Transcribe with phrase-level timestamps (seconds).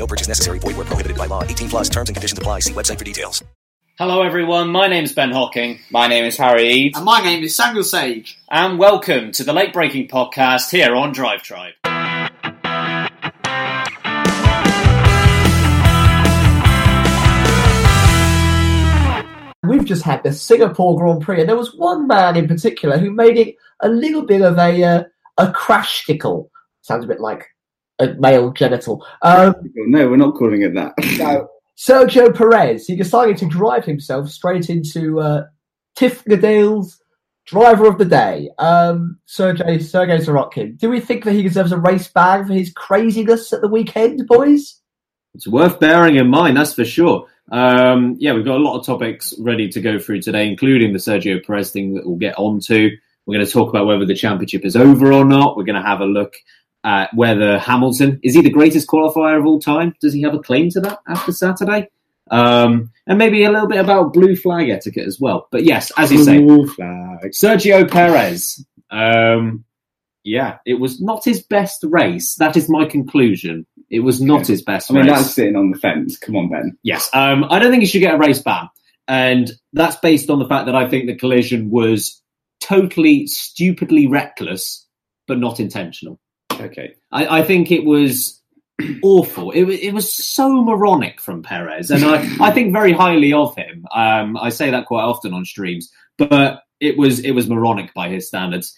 [0.00, 0.58] No purchase necessary.
[0.58, 1.44] Void where prohibited by law.
[1.44, 2.60] 18 plus terms and conditions apply.
[2.60, 3.44] See website for details.
[3.98, 4.70] Hello, everyone.
[4.70, 6.96] My name's Ben Hocking, My name is Harry Eade.
[6.96, 8.38] And my name is Samuel Sage.
[8.50, 11.74] and welcome to the late breaking podcast here on Drive Tribe.
[19.62, 23.10] We've just had the Singapore Grand Prix, and there was one man in particular who
[23.10, 25.04] made it a little bit of a uh,
[25.36, 26.50] a crash tickle.
[26.80, 27.44] Sounds a bit like
[28.00, 29.06] a male genital.
[29.22, 30.94] Um, No, we're not calling it that.
[31.18, 31.48] no,
[31.78, 32.86] Sergio Perez.
[32.86, 35.44] He decided to drive himself straight into uh,
[35.96, 37.00] Tiff Gadale's
[37.46, 40.78] driver of the day, um, Sergey Sergey Sirotkin.
[40.78, 44.26] Do we think that he deserves a race ban for his craziness at the weekend,
[44.26, 44.80] boys?
[45.34, 47.26] It's worth bearing in mind, that's for sure.
[47.52, 50.98] Um, yeah, we've got a lot of topics ready to go through today, including the
[50.98, 52.90] Sergio Perez thing that we'll get onto.
[53.26, 55.56] We're going to talk about whether the championship is over or not.
[55.56, 56.34] We're going to have a look
[56.84, 59.94] at whether Hamilton is he the greatest qualifier of all time?
[60.00, 61.88] Does he have a claim to that after Saturday?
[62.30, 65.48] Um, and maybe a little bit about blue flag etiquette as well.
[65.50, 67.32] But yes, as you say, Blue flag.
[67.32, 68.64] Sergio Perez.
[68.90, 69.64] Um,
[70.22, 72.36] yeah, it was not his best race.
[72.36, 73.66] That is my conclusion.
[73.88, 75.14] It was not his best I mean, race.
[75.14, 76.18] that's sitting on the fence.
[76.18, 76.78] Come on, Ben.
[76.82, 78.68] Yes, um, I don't think he should get a race ban,
[79.08, 82.22] and that's based on the fact that I think the collision was
[82.60, 84.86] totally stupidly reckless,
[85.26, 86.20] but not intentional.
[86.60, 86.94] Okay.
[87.10, 88.40] I, I think it was
[89.02, 89.50] awful.
[89.50, 93.86] It, it was so moronic from Perez, and I, I think very highly of him.
[93.94, 98.08] Um, I say that quite often on streams, but it was it was moronic by
[98.08, 98.76] his standards.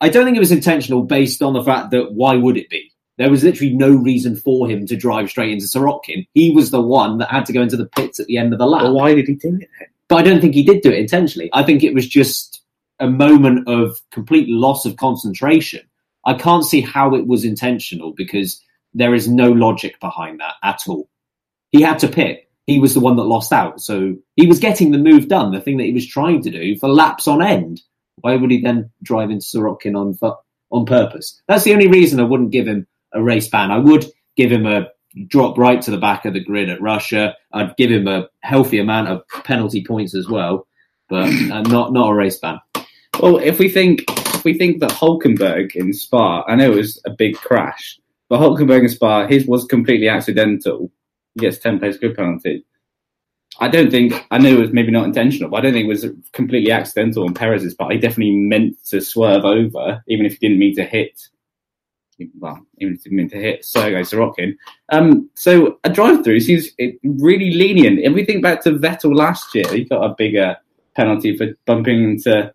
[0.00, 2.92] I don't think it was intentional, based on the fact that why would it be?
[3.18, 6.26] There was literally no reason for him to drive straight into Sirotkin.
[6.34, 8.58] He was the one that had to go into the pits at the end of
[8.58, 8.82] the lap.
[8.82, 9.88] Well, why did he do it then?
[10.08, 11.50] But I don't think he did do it intentionally.
[11.52, 12.62] I think it was just
[12.98, 15.82] a moment of complete loss of concentration.
[16.24, 18.62] I can't see how it was intentional because
[18.94, 21.08] there is no logic behind that at all.
[21.70, 22.48] He had to pit.
[22.66, 23.80] He was the one that lost out.
[23.80, 26.76] So he was getting the move done, the thing that he was trying to do
[26.78, 27.80] for laps on end.
[28.16, 30.16] Why would he then drive into Sirotkin on,
[30.70, 31.40] on purpose?
[31.48, 33.70] That's the only reason I wouldn't give him a race ban.
[33.70, 34.06] I would
[34.36, 34.88] give him a
[35.26, 37.34] drop right to the back of the grid at Russia.
[37.52, 40.66] I'd give him a healthy amount of penalty points as well,
[41.08, 42.60] but uh, not not a race ban.
[43.20, 44.04] Well, if we think
[44.44, 47.98] we think that Hulkenberg in Spa, I know it was a big crash,
[48.28, 50.90] but Hulkenberg in Spa, his was completely accidental.
[51.34, 52.64] He gets ten place grid penalty.
[53.60, 55.88] I don't think I know it was maybe not intentional, but I don't think it
[55.88, 57.92] was completely accidental on Perez's part.
[57.92, 61.28] He definitely meant to swerve over, even if he didn't mean to hit.
[62.38, 64.56] Well, even if he didn't mean to hit Sergei Sirotkin.
[64.90, 66.68] Um, so a drive-through seems
[67.02, 67.98] really lenient.
[67.98, 70.56] If we think back to Vettel last year, he got a bigger
[70.94, 72.54] penalty for bumping into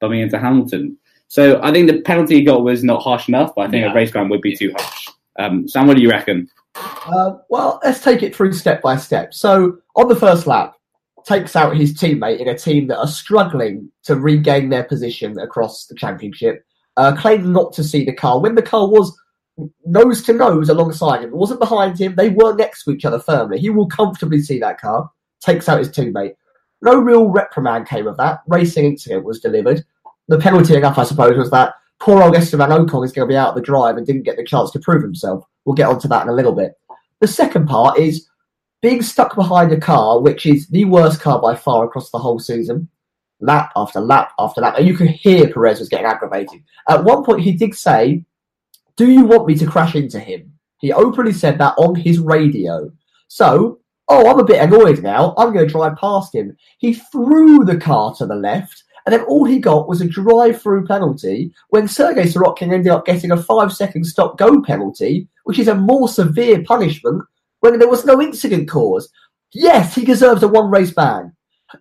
[0.00, 0.98] bumping into Hamilton.
[1.28, 3.92] So I think the penalty he got was not harsh enough, but I think Yeah.
[3.92, 5.08] a race ban would be too harsh.
[5.38, 6.48] Um, Sam, what do you reckon?
[6.76, 9.34] Uh, well, let's take it through step by step.
[9.34, 10.74] So, on the first lap,
[11.24, 15.86] takes out his teammate in a team that are struggling to regain their position across
[15.86, 16.64] the championship,
[16.96, 19.16] uh, claimed not to see the car when the car was
[19.86, 21.30] nose to nose alongside him.
[21.30, 23.58] It wasn't behind him, they were next to each other firmly.
[23.58, 26.34] He will comfortably see that car, takes out his teammate.
[26.82, 28.40] No real reprimand came of that.
[28.46, 29.84] Racing incident was delivered.
[30.28, 33.36] The penalty enough, I suppose, was that poor old Esteban Ocon is going to be
[33.36, 35.44] out of the drive and didn't get the chance to prove himself.
[35.64, 36.72] We'll get onto that in a little bit.
[37.20, 38.28] The second part is
[38.82, 42.38] being stuck behind a car, which is the worst car by far across the whole
[42.38, 42.88] season.
[43.40, 46.62] lap after lap after lap, and you could hear Perez was getting aggravated.
[46.88, 48.24] At one point, he did say,
[48.96, 52.90] "Do you want me to crash into him?" He openly said that on his radio.
[53.28, 55.34] So, oh, I'm a bit annoyed now.
[55.36, 56.56] I'm going to drive past him.
[56.78, 60.86] He threw the car to the left, and then all he got was a drive-through
[60.86, 61.52] penalty.
[61.70, 66.64] When Sergei Sirotkin ended up getting a five-second stop-go penalty, which is a more severe
[66.64, 67.22] punishment
[67.60, 69.12] when there was no incident caused.
[69.52, 71.32] Yes, he deserves a one-race ban.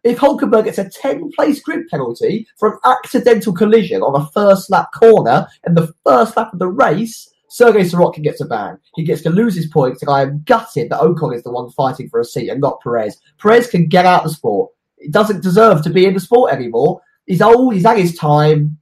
[0.04, 4.70] If Hulkenberg gets a 10 place grid penalty for an accidental collision on a first
[4.70, 8.78] lap corner in the first lap of the race, Sergei Sirotkin gets a ban.
[8.96, 12.10] He gets to lose his points, I am gutted that Ocon is the one fighting
[12.10, 13.18] for a seat and not Perez.
[13.40, 14.72] Perez can get out of the sport.
[15.00, 17.02] He doesn't deserve to be in the sport anymore.
[17.26, 18.78] He's old, he's had his time.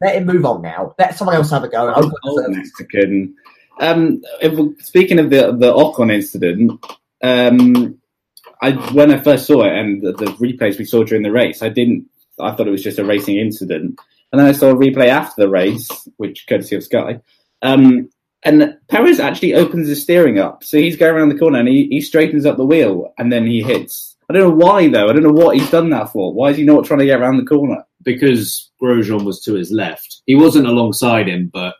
[0.00, 0.94] Let him move on now.
[0.98, 1.92] Let someone else have a go.
[1.92, 2.44] Old.
[2.48, 3.34] Mexican.
[3.80, 6.84] Um, if speaking of the the Ocon incident,
[7.22, 7.98] um,
[8.62, 11.62] I when I first saw it and the, the replays we saw during the race,
[11.62, 12.06] I didn't.
[12.38, 13.98] I thought it was just a racing incident,
[14.32, 17.20] and then I saw a replay after the race, which courtesy of Sky.
[17.62, 18.08] Um,
[18.42, 21.88] and Perez actually opens his steering up, so he's going around the corner and he,
[21.90, 24.16] he straightens up the wheel, and then he hits.
[24.30, 25.08] I don't know why though.
[25.08, 26.32] I don't know what he's done that for.
[26.32, 27.84] Why is he not trying to get around the corner?
[28.02, 30.22] because Grosjean was to his left.
[30.26, 31.74] He wasn't alongside him, but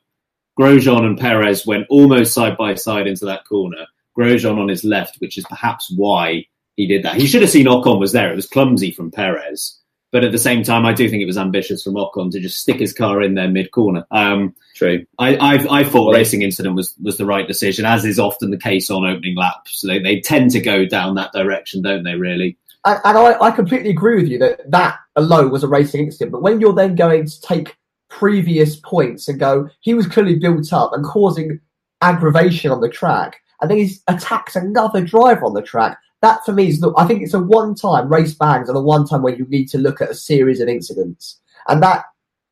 [0.58, 3.86] Grosjean and Perez went almost side by side into that corner.
[4.18, 6.44] Grosjean on his left, which is perhaps why
[6.76, 7.16] he did that.
[7.16, 8.30] He should have seen Ocon was there.
[8.32, 9.79] It was clumsy from Perez.
[10.12, 12.58] But at the same time, I do think it was ambitious from Ocon to just
[12.58, 14.04] stick his car in there mid corner.
[14.10, 15.06] Um, True.
[15.18, 18.58] I, I, I thought racing incident was, was the right decision, as is often the
[18.58, 19.82] case on opening laps.
[19.86, 22.14] They, they tend to go down that direction, don't they?
[22.14, 22.56] Really?
[22.84, 26.32] And, and I, I completely agree with you that that alone was a racing incident.
[26.32, 27.76] But when you're then going to take
[28.08, 31.60] previous points and go, he was clearly built up and causing
[32.02, 35.98] aggravation on the track, and then he attacks another driver on the track.
[36.22, 39.22] That for me is, the, I think it's a one-time race bans and a one-time
[39.22, 42.04] where you need to look at a series of incidents, and that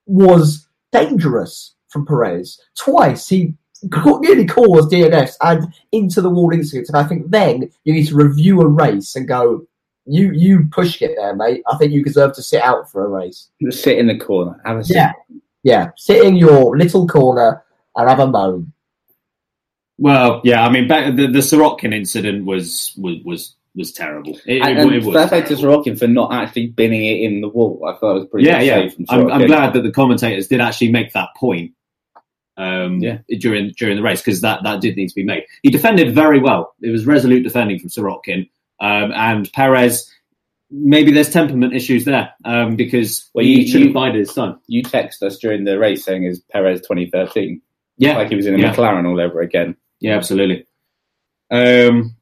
[0.07, 2.61] was dangerous from Perez.
[2.77, 7.93] Twice he nearly caused DNFs and into the wall incidents, and I think then you
[7.93, 9.67] need to review a race and go,
[10.07, 11.63] you you pushed it there, mate.
[11.71, 13.51] I think you deserve to sit out for a race.
[13.63, 14.95] Just sit in the corner, have a seat.
[14.95, 15.13] Yeah.
[15.63, 17.63] Yeah, sit in your little corner
[17.97, 18.73] and have a moan.
[19.99, 20.65] Well, yeah.
[20.65, 24.39] I mean, back, the the Sirotkin incident was was was, was terrible.
[24.47, 25.83] It, And, it- it was fair play to terrible.
[25.85, 27.85] Sirotkin for not actually binning it in the wall.
[27.89, 28.89] I thought it was pretty Yeah, yeah.
[29.09, 31.73] I'm, I'm glad that the commentators did actually make that point
[32.57, 33.19] um, Yeah.
[33.39, 35.45] during during the race because that, that did need to be made.
[35.63, 36.75] He defended very well.
[36.83, 38.49] It was resolute defending from Sirotkin
[38.81, 40.11] um, and Perez.
[40.71, 44.35] Maybe there's temperament issues there um, because Well, he you- should you- have bided his
[44.35, 44.59] time.
[44.67, 47.63] You text us during the race saying is Perez 2013.
[47.97, 48.75] Yeah, Like he was in a yeah.
[48.75, 49.77] McLaren all over again.
[50.01, 50.67] Yeah, absolutely.
[51.51, 52.15] Um,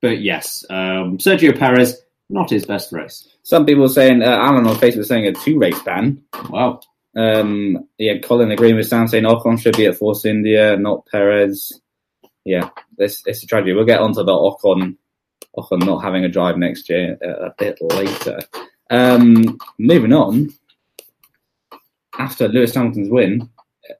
[0.00, 2.00] but yes, um, Sergio Perez
[2.30, 3.28] not his best race.
[3.42, 6.22] Some people saying, uh, Alan on Facebook saying a two race ban.
[6.50, 6.80] Wow.
[7.16, 11.80] Um, yeah, Colin agreeing with Sam saying Ocon should be at Force India, not Perez.
[12.44, 12.68] Yeah,
[12.98, 13.72] it's, it's a tragedy.
[13.72, 14.96] We'll get onto the Ocon,
[15.56, 18.40] Ocon not having a drive next year uh, a bit later.
[18.90, 20.50] Um, moving on,
[22.18, 23.48] after Lewis Hamilton's win,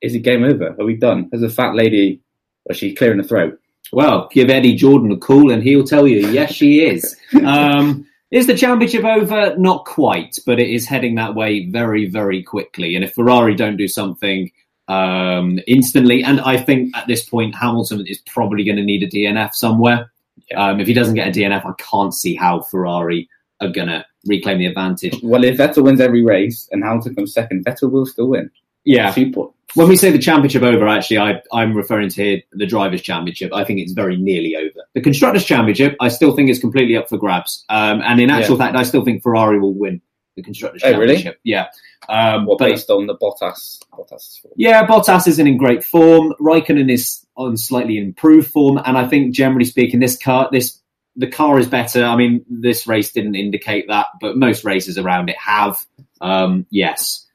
[0.03, 0.77] is it game over?
[0.79, 1.29] Are we done?
[1.33, 2.21] Has the fat lady,
[2.67, 3.59] was she clearing the throat?
[3.93, 7.17] Well, give Eddie Jordan a call and he'll tell you, yes, she is.
[7.45, 9.57] Um, is the championship over?
[9.57, 12.95] Not quite, but it is heading that way very, very quickly.
[12.95, 14.51] And if Ferrari don't do something
[14.87, 19.09] um, instantly, and I think at this point, Hamilton is probably going to need a
[19.09, 20.13] DNF somewhere.
[20.55, 23.29] Um, if he doesn't get a DNF, I can't see how Ferrari
[23.61, 25.19] are going to reclaim the advantage.
[25.23, 28.51] Well, if Vettel wins every race and Hamilton comes second, Vettel will still win.
[28.89, 29.13] Yeah.
[29.13, 29.55] Points.
[29.75, 33.53] When we say the championship over, actually, I, I'm referring to here the drivers' championship.
[33.53, 34.87] I think it's very nearly over.
[34.95, 37.65] The constructors' championship, I still think is completely up for grabs.
[37.69, 38.65] Um, and in actual Yeah.
[38.65, 40.01] fact, I still think Ferrari will win
[40.37, 41.17] the constructors' Oh, really?
[41.17, 41.41] championship.
[41.45, 41.67] Yeah.
[42.09, 43.79] Um, Well, but- based on the Bottas.
[43.93, 44.55] Bottas form.
[44.57, 46.33] yeah, Bottas isn't in great form.
[46.41, 50.81] Raikkonen is on slightly improved form, and I think generally speaking, this car, this
[51.17, 52.05] the car is better.
[52.05, 55.77] I mean, this race didn't indicate that, but most races around it have.
[56.21, 57.27] Um, yes,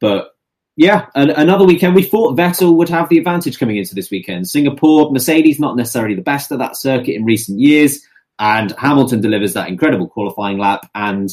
[0.00, 0.30] but
[0.76, 1.94] yeah, an, another weekend.
[1.94, 4.48] We thought Vettel would have the advantage coming into this weekend.
[4.48, 8.00] Singapore, Mercedes not necessarily the best at that circuit in recent years,
[8.38, 11.30] and Hamilton delivers that incredible qualifying lap and.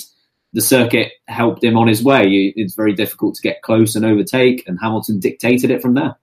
[0.55, 2.53] The circuit helped him on his way.
[2.55, 6.15] It's very difficult to get close and overtake, and Hamilton dictated it from there.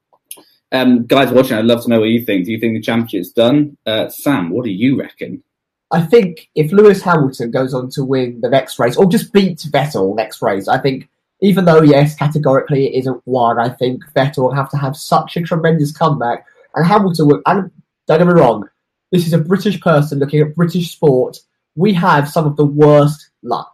[0.71, 2.45] Um, guys watching, I'd love to know what you think.
[2.45, 3.77] Do you think the championship's done?
[3.85, 5.43] Uh, Sam, what do you reckon?
[5.91, 9.59] I think if Lewis Hamilton goes on to win the next race, or just beat
[9.59, 11.09] Vettel next race, I think
[11.43, 15.37] even though yes, categorically it isn't one, I think Vettel will have to have such
[15.37, 16.45] a tremendous comeback,
[16.75, 17.43] and Hamilton will.
[17.47, 17.71] And
[18.07, 18.69] don't get me wrong,
[19.13, 21.39] this is a British person looking at British sport.
[21.77, 23.73] We have some of the worst luck.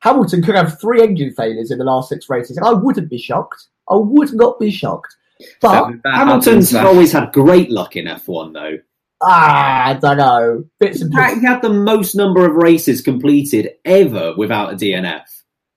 [0.00, 3.18] Hamilton could have three engine failures in the last six races, and I wouldn't be
[3.18, 3.68] shocked.
[3.88, 5.14] I would not be shocked.
[5.60, 8.78] But That Hamilton's happens always had great luck in F1, though.
[9.22, 10.64] ah, I don't know.
[10.78, 15.22] Bits In fact, he had the most number of races completed ever without a DNF.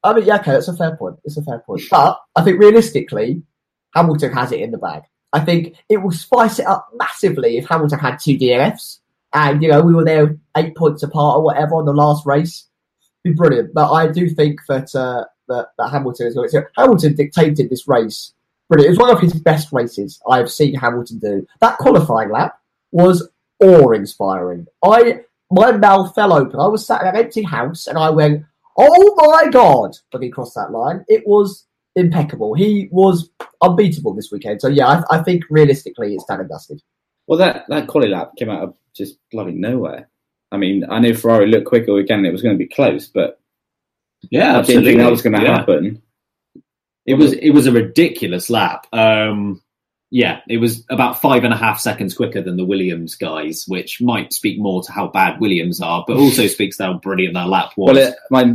[0.04, 1.18] I mean, yeah, okay, that's a fair point.
[1.24, 1.84] It's a fair point.
[1.90, 3.42] But I think realistically,
[3.94, 5.04] Hamilton has it in the bag.
[5.32, 9.00] I think it will spice it up massively if Hamilton had two DNFs
[9.34, 12.68] and, you know, we were there eight points apart or whatever on the last race.
[13.24, 13.74] Be brilliant.
[13.74, 16.68] But I do think that, uh, that, that Hamilton is going to.
[16.78, 18.34] Hamilton dictated this race.
[18.70, 18.88] Brilliant.
[18.88, 21.48] It was one of his best races I've seen Hamilton do.
[21.62, 22.60] That qualifying lap
[22.92, 23.28] was
[23.60, 24.68] awe inspiring.
[24.84, 26.60] I my mouth fell open.
[26.60, 28.44] I was sat in an empty house and I went,
[28.78, 29.96] Oh my god!
[30.12, 32.54] When he crossed that line, it was impeccable.
[32.54, 33.30] He was
[33.62, 34.62] unbeatable this weekend.
[34.62, 36.82] So yeah, I, I think realistically, it's done and dusted.
[37.28, 40.10] Well, that that quali lap came out of just bloody nowhere.
[40.52, 42.26] I mean, I knew Ferrari looked quicker again.
[42.26, 43.40] It was going to be close, but
[44.30, 45.58] Yeah, I didn't think that was going to Yeah.
[45.58, 46.02] happen.
[47.06, 48.86] It was it was a ridiculous lap.
[48.94, 49.63] Um,
[50.14, 54.00] yeah, it was about five and a half seconds quicker than the Williams guys, which
[54.00, 57.48] might speak more to how bad Williams are, but also speaks to how brilliant that
[57.48, 57.96] lap was.
[57.96, 58.54] Well, it, my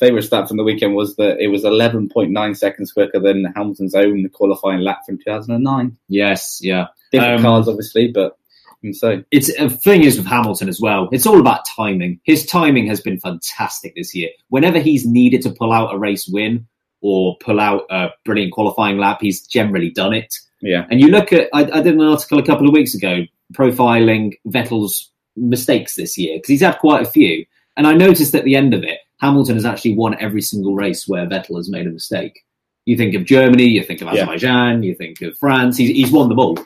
[0.00, 4.28] favourite stat from the weekend was that it was 11.9 seconds quicker than Hamilton's own
[4.30, 5.96] qualifying lap from 2009.
[6.08, 6.88] yes, yeah.
[7.12, 8.36] Different Um, cars, obviously, but
[8.90, 11.08] so It's a thing is with Hamilton as well.
[11.12, 12.18] It's all about timing.
[12.24, 14.30] His timing has been fantastic this year.
[14.48, 16.66] Whenever he's needed to pull out a race win
[17.00, 20.34] or pull out a brilliant qualifying lap, he's generally done it.
[20.60, 23.22] Yeah, And you look at, I, I did an article a couple of weeks ago
[23.52, 27.44] profiling Vettel's mistakes this year because he's had quite a few.
[27.76, 31.06] And I noticed at the end of it, Hamilton has actually won every single race
[31.06, 32.44] where Vettel has made a mistake.
[32.86, 34.22] You think of Germany, you think of Yeah.
[34.22, 35.76] Azerbaijan, you think of France.
[35.76, 36.56] He's, he's won them all.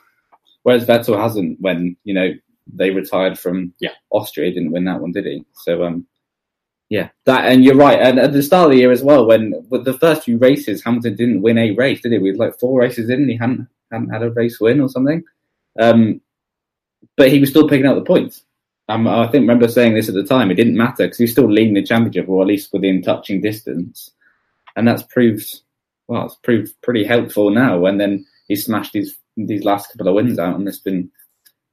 [0.62, 1.60] whereas Vettel hasn't.
[1.60, 2.32] When you know
[2.72, 3.90] they retired from Yeah.
[4.10, 5.44] Austria, he didn't win that one, did he?
[5.54, 6.06] So um,
[6.88, 8.00] yeah, that and you're right.
[8.00, 10.82] And at the start of the year as well, when with the first few races,
[10.84, 12.18] Hamilton didn't win a race, did he?
[12.18, 15.22] With like four races in, he hadn't hadn't had a race win or something.
[15.78, 16.20] Um,
[17.16, 18.44] but he was still picking up the points.
[18.88, 20.50] Um, I think remember saying this at the time.
[20.50, 23.40] It didn't matter because he was still leading the championship, or at least within touching
[23.40, 24.10] distance,
[24.76, 25.60] and that's proved
[26.08, 26.26] well.
[26.26, 27.86] It's proved pretty helpful now.
[27.86, 31.10] And then he smashed these these last couple of wins out, and it's been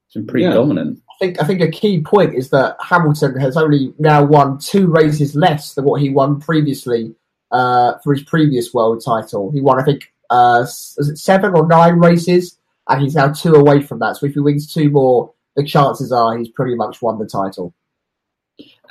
[0.06, 0.54] it's been pretty Yeah.
[0.54, 1.02] dominant.
[1.10, 4.86] I think I think a key point is that Hamilton has only now won two
[4.86, 7.16] races less than what he won previously
[7.52, 9.50] uh, for his previous world title.
[9.52, 12.58] He won, I think, uh, s- was it seven or nine races,
[12.88, 14.18] and he's now two away from that.
[14.18, 17.74] So if he wins two more, the chances are he's pretty much won the title.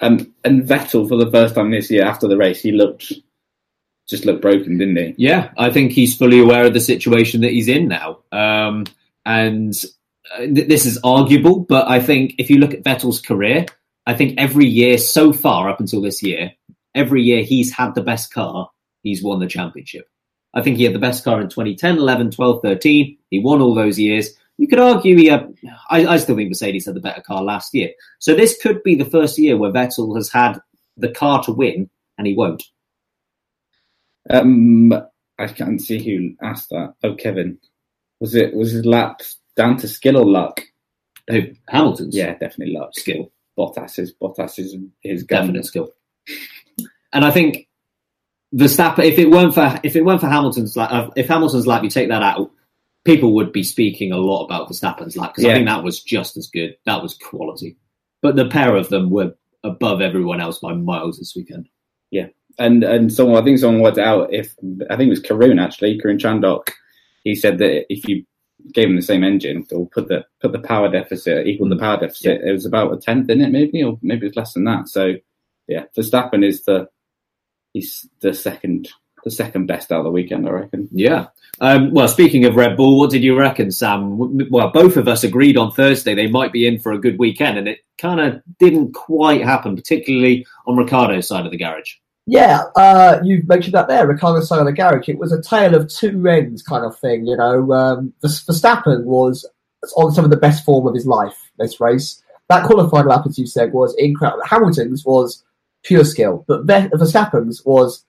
[0.01, 3.13] Um, and Vettel for the first time this year after the race, he looked
[4.07, 5.15] just looked broken, didn't he?
[5.17, 8.21] Yeah, I think he's fully aware of the situation that he's in now.
[8.31, 8.85] Um,
[9.25, 9.75] and
[10.33, 13.67] uh, th- this is arguable, but I think if you look at Vettel's career,
[14.07, 16.53] I think every year so far, up until this year,
[16.95, 18.71] every year he's had the best car,
[19.03, 20.09] he's won the championship.
[20.57, 23.19] I think he had the best car in 2010, 11, 12, 13.
[23.31, 24.31] He won all those years.
[24.57, 25.55] You could argue he had,
[25.91, 27.91] I, I still think Mercedes had the better car last year.
[28.21, 30.59] So this could be the first year where Vettel has had
[30.97, 32.63] the car to win and he won't.
[34.31, 34.95] Um,
[35.39, 36.95] I can't see who asked that.
[37.05, 37.59] Oh, Kevin,
[38.19, 39.21] was it was his lap
[39.57, 40.63] down to skill or luck?
[41.29, 41.43] Who?
[41.69, 42.17] Hamilton's?
[42.17, 42.95] Yeah, definitely luck.
[42.95, 43.31] Skill.
[43.59, 45.43] Bottas is Bottas is his gun.
[45.43, 45.91] definite skill.
[47.13, 47.69] And I think
[48.57, 51.83] Verstappen, if it weren't for if it weren't for Hamilton's lap, uh, if Hamilton's lap,
[51.83, 52.51] you take that out,
[53.05, 55.51] people would be speaking a lot about Verstappen's lap because Yeah.
[55.53, 56.77] I think that was just as good.
[56.87, 57.77] That was quality.
[58.23, 61.69] But the pair of them were above everyone else by miles this weekend.
[62.11, 64.33] Yeah, and and someone I think someone worked out.
[64.33, 64.55] If
[64.89, 66.71] I think it was Karun actually, Karun Chandhok,
[67.25, 68.25] he said that if you
[68.73, 71.99] gave him the same engine or put the put the power deficit equal the power
[71.99, 74.89] deficit, it was about a tenth in it, maybe, or maybe it's less than that.
[74.89, 75.15] So
[75.69, 76.89] yeah, Verstappen is the
[77.77, 78.89] he's the second
[79.25, 80.89] the second best out of the weekend, I reckon.
[80.93, 81.27] Yeah.
[81.61, 84.17] Um, well, speaking of Red Bull, what did you reckon, Sam?
[84.51, 87.59] Well, both of us agreed on Thursday they might be in for a good weekend,
[87.59, 91.95] and it kind of didn't quite happen, particularly on Ricciardo's side of the garage.
[92.27, 95.09] Yeah, uh, you mentioned that there, Ricciardo's side of the Garage.
[95.09, 97.27] It was a tale of two ends kind of thing.
[97.27, 99.49] You know, um, Vers- Verstappen was
[99.97, 102.23] on some of the best form of his life this race.
[102.49, 104.43] That qualifying lap, as you said, was incredible.
[104.45, 105.45] Hamilton's was
[105.87, 108.05] pure skill, but Ve- Verstappen's was.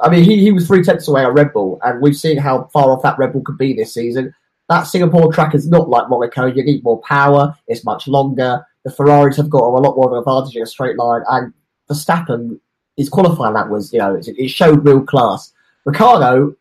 [0.00, 2.70] I mean, he, he was three tenths away on Red Bull, and we've seen how
[2.72, 4.32] far off that Red Bull could be this season.
[4.68, 6.46] That Singapore track is not like Monaco.
[6.46, 7.56] You need more power.
[7.66, 8.64] It's much longer.
[8.84, 11.52] The Ferraris have got a lot more of an advantage in a straight line, and
[11.90, 12.60] Verstappen
[13.00, 15.52] his qualifying that was, you know, it, it showed real class.
[15.84, 16.54] Ricciardo,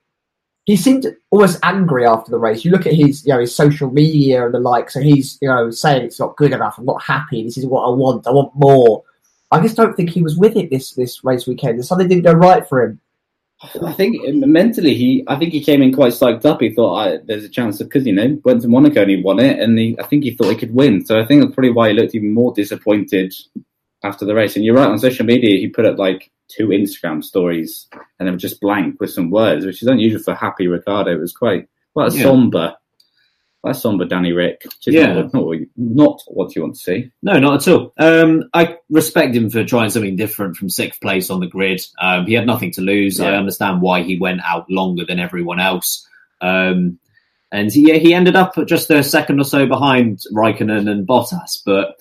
[0.66, 2.64] he seemed almost angry after the race.
[2.64, 4.90] You look at his, you know, his social media and the like.
[4.90, 6.78] So he's, you know, saying it's not good enough.
[6.78, 7.44] I'm not happy.
[7.44, 8.26] This is what I want.
[8.26, 9.04] I want more.
[9.52, 11.84] I just don't think he was with it this this race weekend.
[11.86, 13.00] Something didn't go right for him.
[13.84, 16.62] I think um, mentally, he I think he came in quite psyched up.
[16.62, 19.22] He thought I, there's a chance of because you know went to Monaco and he
[19.22, 21.06] won it, and he, I think he thought he could win.
[21.06, 23.34] So I think that's probably why he looked even more disappointed
[24.04, 24.56] after the race.
[24.56, 27.88] And you're right on social media, he put up like two Instagram stories
[28.18, 31.12] and they were just blank with some words, which is unusual for Happy Ricciardo.
[31.12, 32.24] It was quite quite Yeah.
[32.24, 32.76] somber,
[33.66, 34.62] a somber Danny Rick.
[34.86, 35.14] Which Yeah.
[35.14, 37.12] not, not, what you- not what you want to see.
[37.22, 37.94] No, not at all.
[37.98, 41.82] Um, I respect him for trying something different from sixth place on the grid.
[42.02, 43.20] Um, he had nothing to lose.
[43.20, 46.08] I understand why he went out longer than everyone else.
[46.42, 47.00] Um,
[47.52, 51.62] and yeah, he ended up just a second or so behind Raikkonen and Bottas.
[51.66, 51.96] But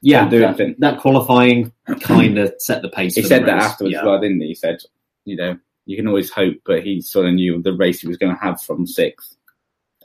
[0.00, 3.14] yeah, that, that qualifying kind of set the pace.
[3.14, 3.64] He said that race.
[3.64, 4.04] afterwards Yeah.
[4.04, 4.48] well, didn't he?
[4.48, 4.78] He said,
[5.24, 8.16] you know, you can always hope, but he sort of knew the race he was
[8.16, 9.33] going to have from sixth.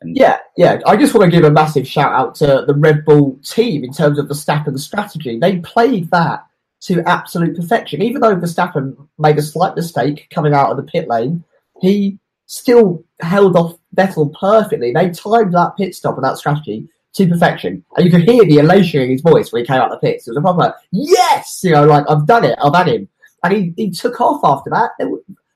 [0.01, 0.79] And Yeah, yeah.
[0.85, 3.93] I just want to give a massive shout out to the Red Bull team in
[3.93, 5.39] terms of the staff and the strategy.
[5.39, 6.45] They played that
[6.81, 8.01] to absolute perfection.
[8.01, 11.43] Even though Verstappen made a slight mistake coming out of the pit lane,
[11.81, 14.91] he still held off Vettel perfectly.
[14.93, 17.83] They timed that pit stop and that strategy to perfection.
[17.95, 20.07] And you could hear the elation in his voice when he came out of the
[20.07, 20.27] pits.
[20.27, 21.61] It was a proper, yes!
[21.63, 23.09] You know, like, I've done it, I've had him.
[23.43, 24.91] And he, he took off after that.
[24.99, 25.07] It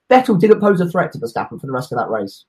[0.10, 2.46] Vettel didn't pose a threat to Verstappen for the rest of that race.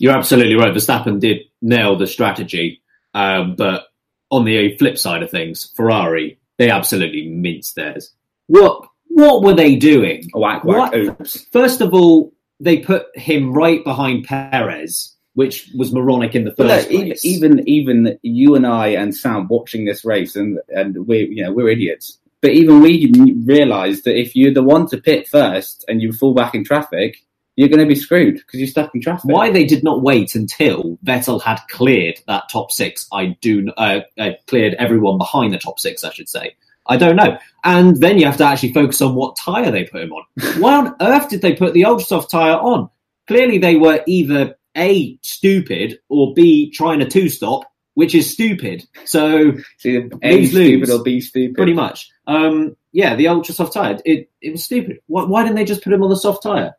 [0.00, 0.74] You're absolutely right.
[0.74, 2.82] Verstappen did nail the strategy,
[3.14, 3.84] um, but
[4.30, 8.12] on the flip side of things, Ferrari they absolutely minced theirs.
[8.48, 10.28] What what were they doing?
[10.34, 10.94] whack, whack, What?
[10.94, 11.46] oops.
[11.52, 16.90] First of all, they put him right behind Perez, which was moronic in the first
[16.90, 17.24] look, place.
[17.24, 21.52] even even you and I and Sam watching this race, and and we you know
[21.52, 22.18] we're idiots.
[22.42, 23.12] But even we
[23.44, 27.18] realised that if you're the one to pit first and you fall back in traffic,
[27.60, 29.30] you're going to be screwed because you're stuck in traffic.
[29.30, 34.00] why they did not wait until Vettel had cleared that top six, I do uh,
[34.18, 36.56] uh, cleared everyone behind the top six, I should say.
[36.86, 37.36] I don't know.
[37.62, 40.24] And then you have to actually focus on what tyre they put him on.
[40.58, 42.88] Why on earth did they put the ultra soft tyre on?
[43.26, 48.88] Clearly, they were either a stupid or b trying a two stop, which is stupid.
[49.04, 49.52] So
[49.84, 50.90] A Lose, stupid lose.
[50.90, 51.56] or B stupid.
[51.56, 53.98] pretty much, um, yeah, the ultra soft tyre.
[54.06, 55.00] It it was stupid.
[55.08, 56.74] Why, why didn't they just put him on the soft tyre?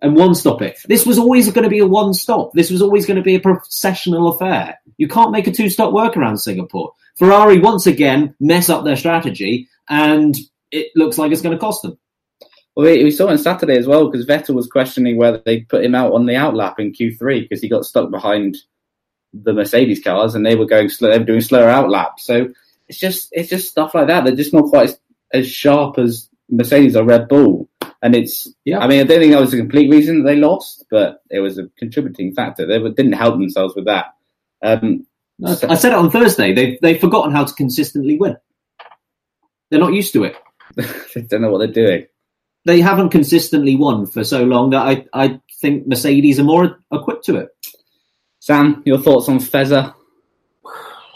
[0.00, 0.78] And one stop it.
[0.86, 2.52] This was always going to be a one stop.
[2.52, 4.78] This was always going to be a processional affair.
[4.96, 6.92] You can't make a two stop work around Singapore.
[7.16, 10.36] Ferrari once again mess up their strategy, and
[10.70, 11.98] it looks like it's going to cost them.
[12.74, 15.94] Well, we, saw on Saturday as well because Vettel was questioning whether they put him
[15.94, 18.58] out on the outlap in Q3 because he got stuck behind
[19.32, 22.24] the Mercedes cars and they were going slow, they were doing slower outlaps.
[22.24, 22.50] So
[22.86, 24.24] it's just it's just stuff like that.
[24.24, 25.00] They're just not quite as,
[25.32, 27.68] as sharp as Mercedes or Red Bull.
[28.06, 28.78] And it's Yeah.
[28.78, 31.40] I mean I don't think that was a complete reason that they lost, but it
[31.40, 32.64] was a contributing factor.
[32.64, 34.14] They didn't help themselves with that.
[34.62, 35.08] Um,
[35.44, 36.54] so- I said it on Thursday.
[36.54, 38.36] They've they've forgotten how to consistently win.
[39.70, 40.36] They're not used to it.
[40.76, 42.06] they don't know what they're doing.
[42.64, 47.24] They haven't consistently won for so long that I, I think Mercedes are more equipped
[47.24, 47.48] to it.
[48.38, 49.94] Sam, your thoughts on Fezza?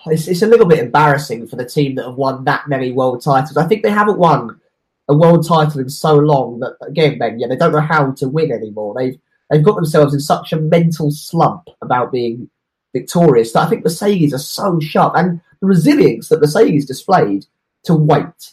[0.06, 3.22] It's, it's a little bit embarrassing for the team that have won that many world
[3.22, 3.56] titles.
[3.56, 4.59] I think they haven't won
[5.08, 8.28] a world title in so long that again, Ben, yeah, they don't know how to
[8.28, 8.94] win anymore.
[8.96, 9.18] They've
[9.50, 12.48] they've got themselves in such a mental slump about being
[12.92, 17.46] victorious that I think Mercedes are so sharp and the resilience that Mercedes displayed
[17.84, 18.52] to wait.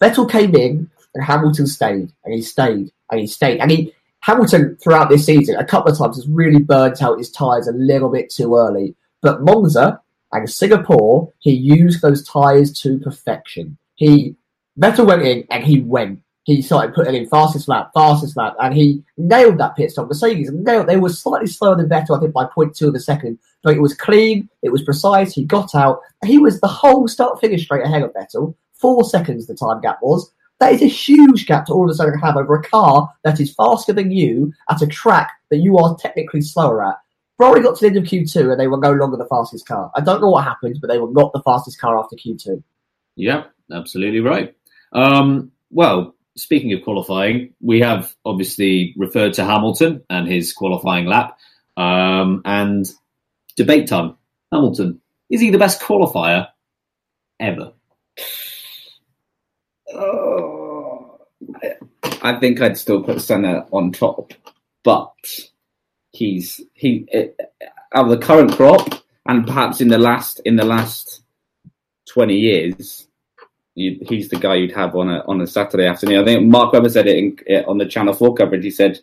[0.00, 4.76] Vettel came in and Hamilton stayed and he stayed and he stayed and he Hamilton
[4.82, 8.10] throughout this season a couple of times has really burnt out his tyres a little
[8.10, 8.94] bit too early.
[9.22, 10.00] But Monza
[10.32, 13.78] and Singapore, he used those tyres to perfection.
[13.94, 14.36] He
[14.80, 16.20] Vettel went in and he went.
[16.44, 20.08] He started putting in fastest lap, fastest lap, and he nailed that pit stop.
[20.08, 20.86] Mercedes nailed.
[20.86, 23.38] They were slightly slower than Vettel, I think, by 0.2 of a second.
[23.62, 25.34] But it was clean, it was precise.
[25.34, 26.00] He got out.
[26.24, 28.54] He was the whole start finish straight ahead of Vettel.
[28.72, 30.32] Four seconds the time gap was.
[30.60, 33.38] That is a huge gap to all of a sudden have over a car that
[33.38, 36.96] is faster than you at a track that you are technically slower at.
[37.36, 39.90] Ferrari got to the end of Q2 and they were no longer the fastest car.
[39.94, 42.62] I don't know what happened, but they were not the fastest car after Q2.
[43.16, 44.54] Yeah, absolutely right.
[44.92, 51.38] Um, well, speaking of qualifying, we have obviously referred to Hamilton and his qualifying lap.
[51.76, 52.86] Um, and
[53.56, 54.16] debate time.
[54.52, 56.48] Hamilton, is he the best qualifier
[57.38, 57.72] ever?
[59.94, 61.20] Oh,
[62.22, 64.32] I think I'd still put Senna on top,
[64.82, 65.12] but
[66.12, 67.28] he's he eh,
[67.94, 71.22] out of the current crop, and perhaps in the last in the last
[72.08, 73.08] twenty years,
[73.80, 76.20] you, he's the guy you'd have on a on a Saturday afternoon.
[76.20, 77.16] I think Mark Webber said it
[77.46, 78.64] in, on the Channel Four coverage.
[78.64, 79.00] He said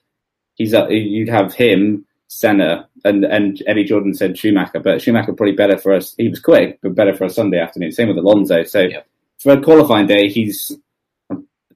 [0.56, 2.06] he's uh, you'd have him.
[2.30, 6.13] Senna and and Eddie Jordan said Schumacher, but Schumacher probably better for us.
[6.18, 7.94] He was quick, but better for a Sunday afternoon.
[7.94, 8.63] Same with Alonso.
[8.66, 9.04] So Yeah.
[9.40, 10.78] for a qualifying day, he's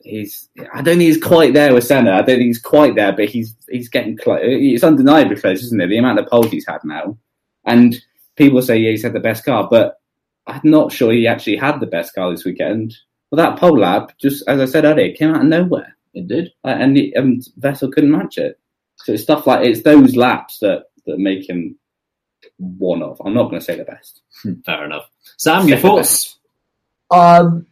[0.01, 2.11] he's I don't think he's quite there with Senna.
[2.11, 4.41] I don't think he's quite there, but he's he's getting close.
[4.43, 5.87] It's undeniably close, isn't it?
[5.87, 7.17] The amount of poles he's had now,
[7.63, 7.95] and
[8.35, 10.00] people say yeah, he's had the best car, but
[10.47, 12.95] I'm not sure he actually had the best car this weekend.
[13.29, 15.95] Well, that pole lap, just as I said earlier, came out of nowhere.
[16.13, 16.51] It did.
[16.63, 18.59] Uh, and, the, and Vettel couldn't match it.
[18.97, 21.77] So it's stuff like it's those laps that that make him
[22.57, 23.21] one of.
[23.23, 24.21] I'm not going to say the best.
[24.65, 25.09] Fair enough.
[25.37, 26.37] Sam, your Second thoughts?
[27.09, 27.65] Um,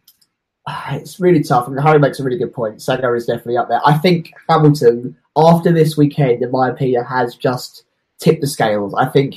[0.90, 1.68] it's really tough.
[1.68, 2.82] I mean, Harry makes a really good point.
[2.82, 3.80] Senna is definitely up there.
[3.84, 7.84] I think Hamilton, after this weekend, in my opinion, has just
[8.18, 8.94] tipped the scales.
[8.94, 9.36] I think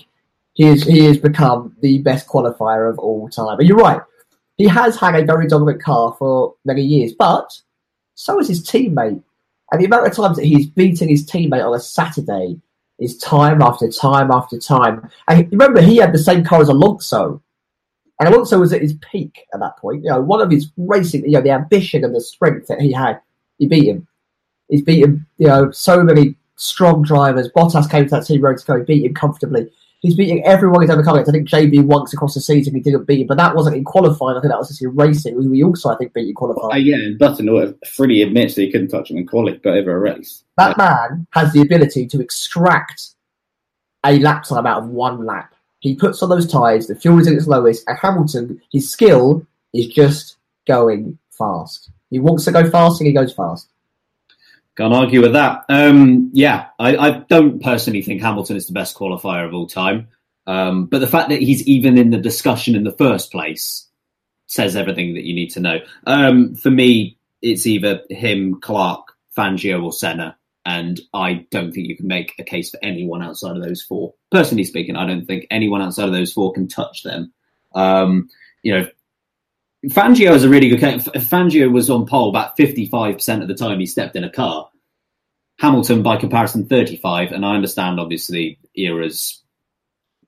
[0.54, 3.60] he is he has become the best qualifier of all time.
[3.60, 4.02] And you're right,
[4.58, 7.52] he has had a very dominant car for many years, but
[8.16, 9.24] so is his teammate.
[9.72, 12.60] And the amount of times that he's beaten his teammate on a Saturday
[13.00, 15.10] is time after time after time.
[15.28, 17.42] And remember, he had the same car as Alonso.
[18.20, 20.04] And Alonso was at his peak at that point.
[20.04, 22.92] You know, one of his racing, you know, the ambition and the strength that he
[22.92, 23.20] had,
[23.58, 24.08] he beat him.
[24.70, 27.50] He's beaten, you know, so many strong drivers.
[27.50, 29.70] Bottas came to that team road to go, beat him comfortably.
[30.04, 31.30] He's beating everyone he's ever come against.
[31.30, 33.86] I think JB once across the season he didn't beat him, but that wasn't in
[33.86, 34.36] qualifying.
[34.38, 35.38] I think that was just in racing.
[35.38, 36.74] We, we also, I think, beat in qualifying.
[36.74, 39.96] Uh, yeah, and Button freely admits that he couldn't touch him in quality, but over
[39.96, 40.44] a race.
[40.58, 43.12] That man has the ability to extract
[44.06, 45.56] a lap time out of one lap.
[45.80, 49.48] He puts on those tyres, the fuel is at its lowest, and Hamilton, his skill
[49.74, 50.36] is just
[50.68, 51.92] going fast.
[52.10, 53.70] He wants to go fast and he goes fast.
[54.76, 55.66] Can't argue with that.
[55.70, 60.08] Um, yeah, I, I don't personally think Hamilton is the best qualifier of all time.
[60.48, 63.88] Um, but the fact that he's even in the discussion in the first place
[64.48, 65.80] says everything that you need to know.
[66.06, 70.38] Um, for me, it's either him, Clark, Fangio, or Senna.
[70.66, 74.14] And I don't think you can make a case for anyone outside of those four.
[74.32, 77.34] Personally speaking, I don't think anyone outside of those four can touch them.
[77.76, 78.30] Um,
[78.62, 78.88] you know,
[79.88, 81.08] Fangio is a really good case.
[81.08, 84.70] Fangio was on pole about 55% of the time he stepped in a car.
[85.60, 87.32] Hamilton, by comparison, 35.
[87.32, 89.44] And I understand, obviously, eras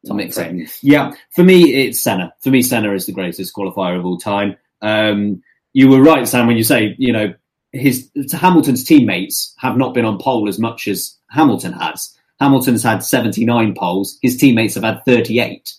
[0.03, 0.67] mixing.
[0.81, 2.33] Yeah, for me, it's Senna.
[2.41, 4.55] For me, Senna is the greatest qualifier of all time.
[4.81, 5.41] Um,
[5.73, 7.33] you were right, Sam, when you say, you know,
[7.71, 12.15] his Hamilton's teammates have not been on pole as much as Hamilton has.
[12.39, 14.17] Hamilton's had 79 poles.
[14.21, 15.73] His teammates have had 38.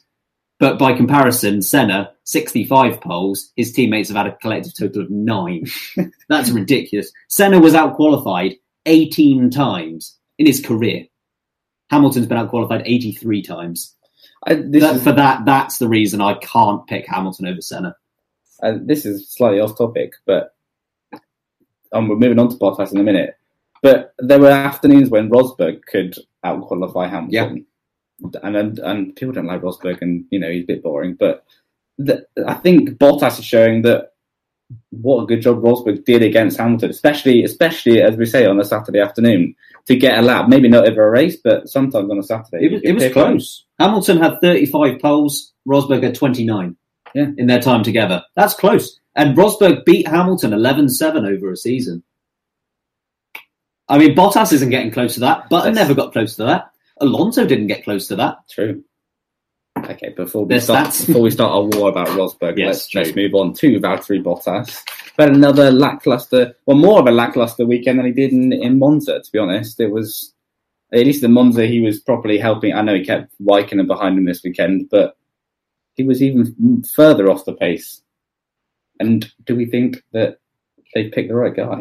[0.58, 3.52] But by comparison, Senna, 65 poles.
[3.56, 5.66] His teammates have had a collective total of nine.
[6.28, 7.12] That's ridiculous.
[7.28, 8.54] Senna was out qualified
[8.86, 11.04] 18 times in his career.
[11.90, 13.94] Hamilton's been out qualified 83 times.
[14.46, 17.94] I, this That- is, for that, that's the reason I can't pick Hamilton over Senna.
[18.62, 20.54] uh, this is slightly off topic, but
[21.92, 23.36] um, we're moving on to Bottas in a minute.
[23.82, 27.66] But there were afternoons when Rosberg could outqualify Hamilton,
[28.42, 31.14] and, and and people don't like Rosberg, and you know he's a bit boring.
[31.14, 31.44] But
[31.98, 34.12] the, I think Bottas is showing that
[34.90, 38.64] what a good job Rosberg did against Hamilton, especially especially as we say on a
[38.64, 39.54] Saturday afternoon
[39.86, 40.48] to get a lap.
[40.48, 42.66] Maybe not over a race, but sometimes on a Saturday.
[42.66, 43.64] It was, it was close.
[43.78, 46.74] Hamilton had 35 poles, Rosberg had 29
[47.14, 47.28] Yeah.
[47.36, 48.22] in their time together.
[48.34, 48.98] That's close.
[49.14, 52.02] And Rosberg beat Hamilton 11 7 over a season.
[53.88, 55.48] I mean, Bottas isn't getting close to that.
[55.48, 56.70] Button That's- never got close to that.
[57.00, 58.38] Alonso didn't get close to that.
[58.50, 58.82] True.
[59.78, 61.06] Okay, before we start, stats.
[61.06, 63.02] before we start our war about Rosberg, Yes, let's, true.
[63.02, 64.82] let's move on to Valtteri Bottas.
[65.16, 69.20] But another lackluster, well, more of a lackluster weekend than he did in, in Monza.
[69.20, 70.32] To be honest, it was
[70.92, 72.72] at least in Monza he was properly helping.
[72.72, 75.16] I know he kept Raikkonen behind him this weekend, but
[75.94, 78.02] he was even further off the pace.
[78.98, 80.38] And do we think that
[80.94, 81.80] they picked the right guy?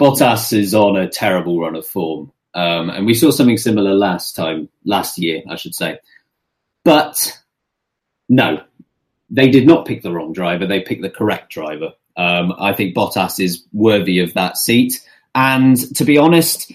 [0.00, 2.32] Bottas is on a terrible run of form.
[2.56, 6.00] Um, and we saw something similar last time, last year, I should say.
[6.84, 7.38] But
[8.30, 8.62] no,
[9.28, 10.66] they did not pick the wrong driver.
[10.66, 11.92] They picked the correct driver.
[12.16, 15.06] Um, I think Bottas is worthy of that seat.
[15.34, 16.72] And to be honest,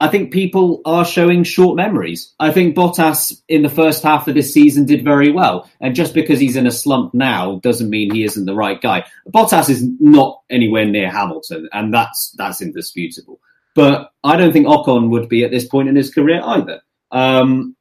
[0.00, 2.34] I think people are showing short memories.
[2.40, 5.70] I think Bottas in the first half of this season did very well.
[5.80, 9.04] And just because he's in a slump now doesn't mean he isn't the right guy.
[9.28, 13.38] Bottas is not anywhere near Hamilton, and that's that's indisputable.
[13.74, 16.82] But I don't think Ocon would be at this point in his career either.
[17.10, 17.76] Um,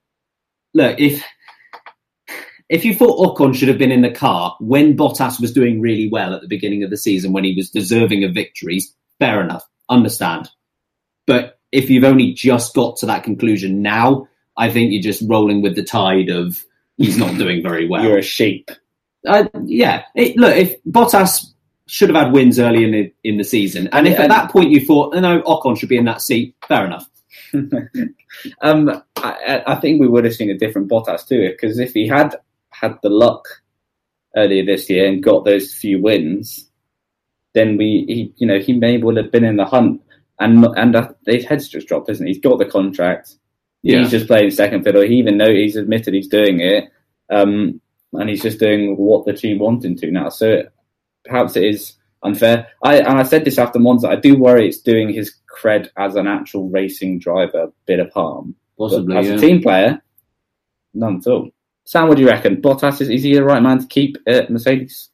[0.73, 1.23] look, if
[2.69, 6.09] if you thought Ocon should have been in the car when Bottas was doing really
[6.09, 9.67] well at the beginning of the season, when he was deserving of victories, fair enough,
[9.89, 10.49] understand.
[11.27, 14.27] But if you've only just got to that conclusion now,
[14.57, 16.63] I think you're just rolling with the tide of
[16.97, 18.03] he's not doing very well.
[18.07, 18.69] You're a sheep.
[19.25, 21.50] Uh, yeah, it, look, if Bottas
[21.91, 24.71] should have had wins early in the in the season, and if at that point
[24.71, 27.05] you thought, oh, no, Ocon should be in that seat, fair enough.
[28.61, 32.07] um, I, I think we would have seen a different Bottas too, because if he
[32.07, 32.37] had
[32.69, 33.45] had the luck
[34.37, 36.69] earlier this year and got those few wins,
[37.53, 40.01] then we, he, you know, he may well have been in the hunt.
[40.39, 42.33] And and uh, his head's just dropped, isn't he?
[42.33, 43.35] He's got the contract.
[43.83, 43.99] Yeah.
[43.99, 45.01] He's just playing second fiddle.
[45.01, 46.89] He even knows he's admitted he's doing it,
[47.29, 47.81] um,
[48.13, 50.29] and he's just doing what the team want him to now.
[50.29, 50.63] So
[51.25, 52.67] perhaps it is unfair.
[52.83, 54.09] I and I said this after Monza.
[54.09, 58.11] I do worry it's doing his cred as an actual racing driver a bit of
[58.13, 58.55] harm.
[58.77, 59.35] Possibly, But as yeah.
[59.35, 60.01] a team player,
[60.93, 61.49] none at all.
[61.85, 62.61] Sam, what do you reckon?
[62.61, 65.09] Bottas is, is he the right man to keep at Mercedes?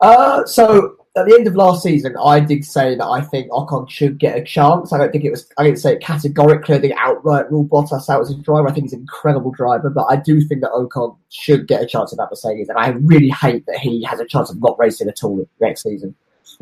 [0.00, 3.88] Uh, so at the end of last season, I did say that I think Ocon
[3.88, 4.92] should get a chance.
[4.92, 5.50] I don't think it was.
[5.56, 6.92] I didn't say it categorically.
[6.92, 8.68] I outright rule Bottas out as a driver.
[8.68, 11.86] I think he's an incredible driver, but I do think that Ocon should get a
[11.86, 14.78] chance at that Mercedes, and I really hate that he has a chance of not
[14.78, 16.14] racing at all next season.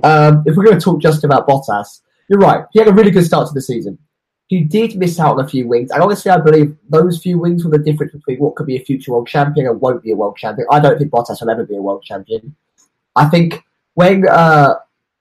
[0.05, 2.65] Um, if we're going to talk just about Bottas, you're right.
[2.73, 3.99] He had a really good start to the season.
[4.47, 7.65] He did miss out on a few wins, and honestly, I believe those few wins
[7.65, 10.17] were the difference between what could be a future world champion and won't be a
[10.17, 10.69] world champion.
[10.71, 12.55] I don't think Bottas will ever be a world champion.
[13.17, 13.65] I think
[13.95, 14.75] when uh,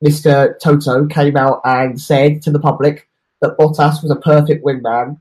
[0.04, 0.60] Mr.
[0.60, 3.08] Toto came out and said to the public
[3.42, 5.20] that Bottas was a perfect wingman,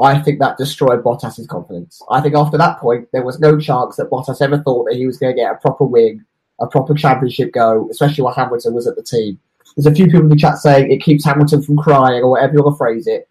[0.00, 2.02] I think that destroyed Bottas's confidence.
[2.10, 5.06] I think after that point, there was no chance that Bottas ever thought that he
[5.06, 6.24] was going to get a proper win,
[6.60, 9.38] a proper championship go, especially while Hamilton was at the team.
[9.76, 12.54] There's a few people in the chat saying it keeps Hamilton from crying or whatever
[12.54, 13.28] you want to phrase it.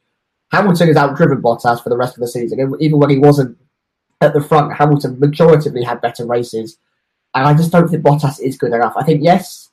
[0.52, 2.60] Hamilton has outdriven Bottas for the rest of the season.
[2.80, 3.58] Even when he wasn't
[4.22, 6.78] at the front, Hamilton majoritively had better races.
[7.36, 8.94] And I just don't think Bottas is good enough.
[8.96, 9.70] I think, yes,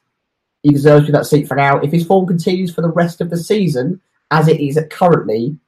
[0.63, 1.79] he deserves to be that seat for now.
[1.79, 5.59] If his form continues for the rest of the season, as it is currently,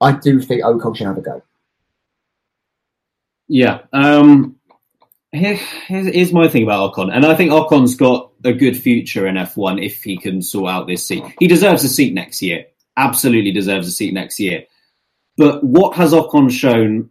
[0.00, 1.42] I do think Ocon should have a go.
[3.48, 3.80] Yeah.
[3.92, 4.56] Um,
[5.32, 5.56] here,
[5.86, 9.84] here's, my thing about Ocon, and I think Ocon's got a good future in F1
[9.84, 11.24] if he can sort out this seat.
[11.38, 12.66] He deserves a seat next year.
[12.96, 14.64] Absolutely deserves a seat next year.
[15.36, 17.10] But what has Ocon shown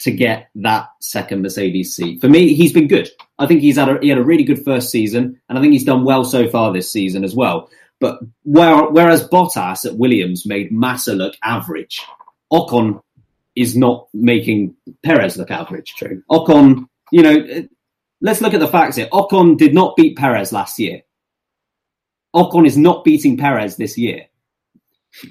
[0.00, 2.20] to get that second Mercedes seat?
[2.20, 3.08] For me, he's been good.
[3.38, 5.72] I think he's had a, he had a really good first season, and I think
[5.72, 7.70] he's done well so far this season as well.
[8.00, 12.00] But where, whereas Bottas at Williams made Massa look average,
[12.52, 13.02] Ocon
[13.56, 15.94] is not making Perez look average.
[15.96, 16.22] True.
[16.30, 17.68] Ocon, you know,
[18.20, 19.08] let's look at the facts here.
[19.12, 21.02] Ocon did not beat Perez last year.
[22.34, 24.26] Ocon is not beating Perez this year.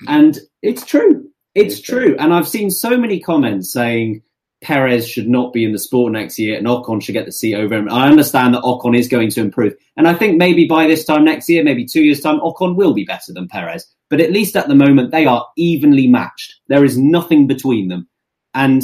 [0.08, 1.30] And it's true.
[1.56, 2.15] It's true.
[2.19, 4.23] And I've seen so many comments saying
[4.62, 7.56] Perez should not be in the sport next year and Ocon should get the seat
[7.56, 7.89] over him.
[7.89, 9.76] I understand that Ocon is going to improve.
[9.96, 12.93] And I think maybe by this time next year, maybe two years' time, Ocon will
[12.93, 13.86] be better than Perez.
[14.10, 16.56] But at least at the moment, they are evenly matched.
[16.70, 18.08] There is nothing between them.
[18.54, 18.84] And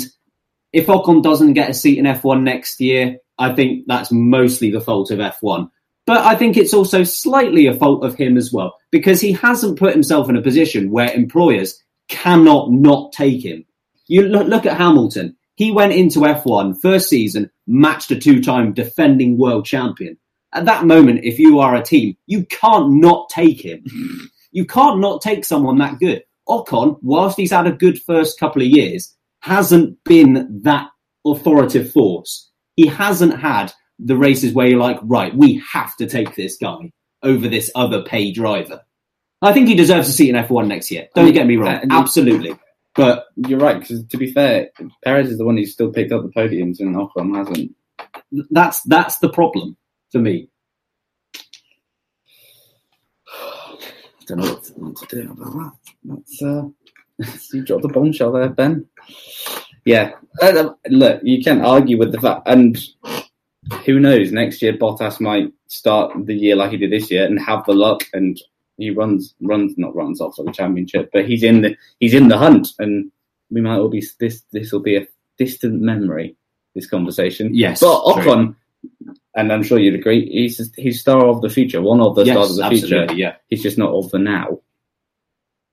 [0.74, 4.82] if Ocon doesn't get a seat in F1 next year, I think that's mostly the
[4.82, 5.70] fault of F1.
[6.06, 9.80] But I think it's also slightly a fault of him as well, because he hasn't
[9.80, 13.66] put himself in a position where employers cannot not take him.
[14.08, 15.38] You look, look at Hamilton.
[15.56, 20.18] He went into F1 first season, matched a two-time defending world champion.
[20.54, 23.84] At that moment, if you are a team, you can't not take him.
[24.56, 26.22] You can't not take someone that good.
[26.48, 30.90] Ocon, whilst he's had a good first couple of years, hasn't been that
[31.26, 32.52] authoritative force.
[32.76, 36.92] He hasn't had the races where you're like, right, we have to take this guy
[37.24, 38.82] over this other pay driver.
[39.42, 41.08] I think he deserves a seat in F1 next year.
[41.16, 41.74] Don't get me wrong.
[41.82, 42.56] You- Absolutely.
[42.96, 44.70] But You're right, because to be fair,
[45.04, 47.76] Perez is the one who's still picked up the podiums and Ocon hasn't.
[48.52, 49.78] that's that's the problem
[50.12, 50.50] for me.
[54.24, 55.72] I don't know what to, what to do about that.
[56.04, 56.64] That's uh,
[57.54, 58.86] you dropped the bombshell there, Ben.
[59.86, 62.78] Yeah, Uh, look, you can't argue with the fact, and
[63.86, 64.32] who knows?
[64.32, 67.74] Next year, Bottas might start the year like he did this year and have the
[67.74, 68.40] luck, and
[68.78, 72.28] he runs, runs, not runs off for the championship, but he's in the he's in
[72.28, 73.12] the hunt, and
[73.52, 74.44] we might all be this.
[74.52, 75.08] This will be a
[75.38, 76.36] distant memory.
[76.76, 78.24] This conversation, Yes, but true.
[78.24, 78.56] Ocon,
[79.36, 82.34] and I'm sure you'd agree, he's he's star of the future, one of the yes,
[82.36, 83.08] stars of the future.
[83.14, 83.36] yeah.
[83.48, 84.60] He's just not of the now.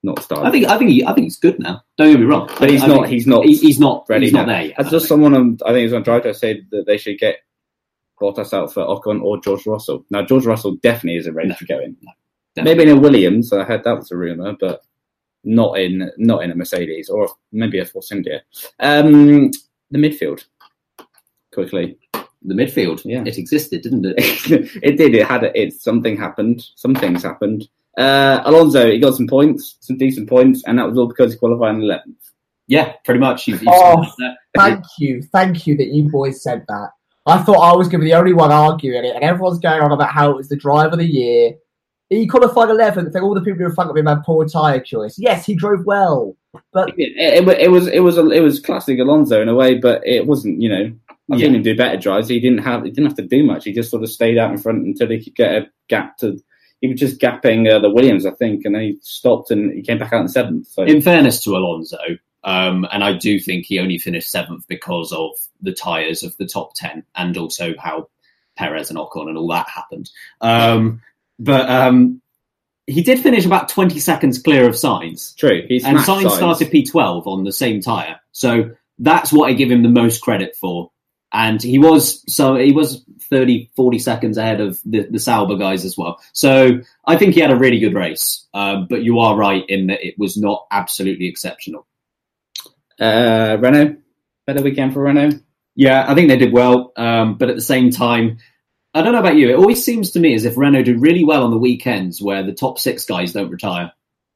[0.03, 0.45] Not star.
[0.45, 1.83] I think I think he, I think he's good now.
[1.99, 2.51] Don't get me wrong.
[2.59, 4.79] But he's I not- he's not he's not ready He's not there yet.
[4.79, 7.37] As just someone, on, I think it was on Drive, said that they should get
[8.21, 10.05] Bottas out for Ocon or George Russell.
[10.11, 11.97] Now, George Russell definitely isn't ready No, to go in.
[12.55, 12.85] Definitely.
[12.85, 13.53] Maybe in a Williams.
[13.53, 14.83] I heard that was a rumor, but
[15.45, 18.43] not in not in a Mercedes or maybe a Force India.
[18.79, 19.51] Um,
[19.91, 20.45] the midfield,
[21.53, 21.99] quickly.
[22.43, 23.03] the midfield.
[23.05, 23.23] Yeah.
[23.27, 24.15] It existed, didn't it?
[24.83, 25.15] it did.
[25.15, 25.45] It had.
[25.55, 26.65] It something happened.
[26.77, 27.69] Some things happened.
[27.99, 31.39] Uh, Alonso, he got some points, some decent points, and that was all because he
[31.39, 32.17] qualified in eleventh.
[32.69, 33.49] yeah, pretty much.
[33.49, 34.05] You've, you've Oh.
[34.57, 36.89] Thank you, thank you that you boys said that.
[37.25, 39.81] I thought I was going to be the only one arguing it, and everyone's going
[39.81, 41.53] on about how it was the drive of the year.
[42.11, 44.47] He qualified 11th, and all the people who were in front of him had poor
[44.47, 45.17] tyre choice.
[45.17, 46.37] Yes, he drove well,
[46.73, 49.79] but It, it, it was it was a, it was classic Alonso in a way,
[49.79, 50.61] but it wasn't.
[50.61, 50.93] You know,
[51.31, 51.47] I've Yeah.
[51.47, 52.29] seen him do better drives.
[52.29, 53.65] He didn't have he didn't have to do much.
[53.65, 56.39] He just sort of stayed out in front until he could get a gap to
[56.81, 59.83] he was just gapping uh, the Williams, I think, and then he stopped and he
[59.83, 60.67] came back out in seventh.
[60.67, 61.99] So In fairness to Alonso,
[62.43, 66.47] um, and I do think he only finished seventh because of the tyres of the
[66.47, 68.09] top 10 and also how
[68.57, 70.11] Perez and Ocon and all that happened.
[70.41, 71.03] Um,
[71.41, 72.21] but um,
[72.87, 75.35] he did finish about 20 seconds clear of Sainz.
[75.37, 75.65] true.
[75.67, 76.31] He's and Sainz.
[76.37, 78.21] started P12 on the same tyre.
[78.33, 80.93] So that's what I give him the most credit for.
[81.33, 85.85] And he was so he was 30, 40 seconds ahead of the, the Sauber guys
[85.85, 86.21] as well.
[86.33, 88.47] So I think he had a really good race.
[88.53, 91.87] Um, but you are right in that it was not absolutely exceptional.
[92.99, 93.97] Uh, Renault,
[94.47, 95.39] better weekend for Renault.
[95.77, 96.93] Yeah, I think they did well.
[96.97, 98.39] Um, but at the same time,
[98.95, 99.51] I don't know about you.
[99.51, 102.43] It always seems to me as if Renault do really well on the weekends where
[102.43, 103.93] the top six guys don't retire.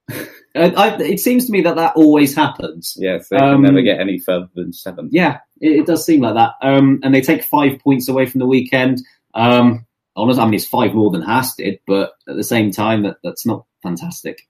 [0.56, 2.96] I, it seems to me that that always happens.
[2.96, 5.12] Yes, they Um, can never get any further than seventh.
[5.12, 6.52] Yeah, it, it does seem like that.
[6.62, 9.00] Um, and they take five points away from the weekend.
[9.34, 13.02] Um, honestly, I mean, it's five more than Haas did, but at the same time,
[13.02, 14.46] that, that's not fantastic.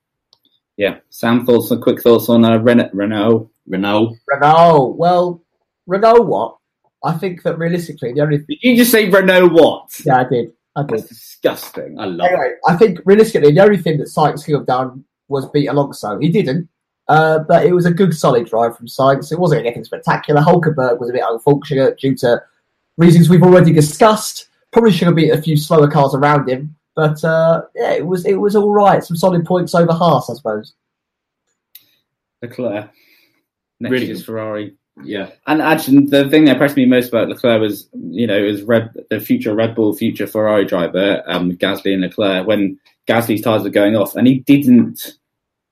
[0.77, 0.99] Yeah.
[1.09, 2.91] Sam, thoughts and quick thoughts on uh, Renault.
[2.93, 3.51] Renault.
[3.67, 4.17] Renault.
[4.29, 4.97] Renault.
[4.99, 5.43] Well,
[5.87, 6.59] Renault what?
[7.05, 9.91] I think that realistically, the only Did you just say Renault what?
[10.05, 10.99] yeah, I did, I did.
[10.99, 11.99] That's disgusting.
[12.01, 12.59] I love it.
[12.67, 16.19] I think realistically, the only thing that Sainz could have done was beat Alonso.
[16.19, 16.69] He didn't,
[17.09, 19.31] uh, but it was a good, solid drive from Sainz.
[19.31, 20.41] It wasn't anything spectacular.
[20.41, 22.43] Hulkenberg was a bit unfortunate due to
[22.97, 24.49] reasons we've already discussed.
[24.73, 28.25] Probably should have beat a few slower cars around him, but uh, yeah, it was
[28.25, 29.05] it was all right.
[29.05, 30.75] Some solid points over Haas, I suppose.
[32.43, 32.91] Leclerc.
[33.81, 34.25] Next Really year's.
[34.25, 34.75] Ferrari.
[35.03, 35.31] Yeah.
[35.47, 38.91] And actually, the thing that impressed me most about Leclerc was, you know, is Red,
[39.11, 42.79] the future Red Bull, future Ferrari driver, um, Gasly and Leclerc, when
[43.09, 45.15] Gasly's tires were going off, and he didn't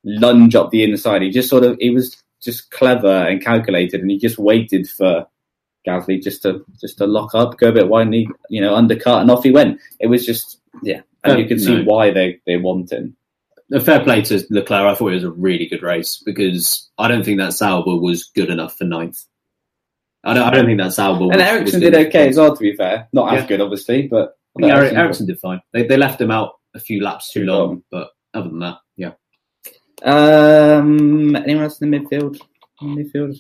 [0.05, 1.23] lunge up the inside.
[1.23, 5.27] He just sort of, he was just clever and calculated, and he just waited for
[5.87, 8.75] Gasly just to just to lock up, go a bit wide, and he, you know,
[8.75, 9.81] undercut, and off he went.
[10.01, 13.17] It was just, yeah, and you could see why they they want him.
[13.73, 14.87] A fair play to Leclerc.
[14.87, 18.31] I thought it was a really good race because I don't think that Sauber was
[18.35, 19.23] good enough for ninth.
[20.25, 22.61] I don't, I don't think that Sauber was, And Ericsson did okay as well, to
[22.61, 23.09] be fair.
[23.13, 25.63] Not as good, obviously, but I think Ericsson- Ericsson did fine.
[25.73, 29.13] They, they left him out a few laps too long, but other than that, yeah.
[30.03, 32.41] Um, anyone else in the midfield?
[32.81, 33.37] Midfield.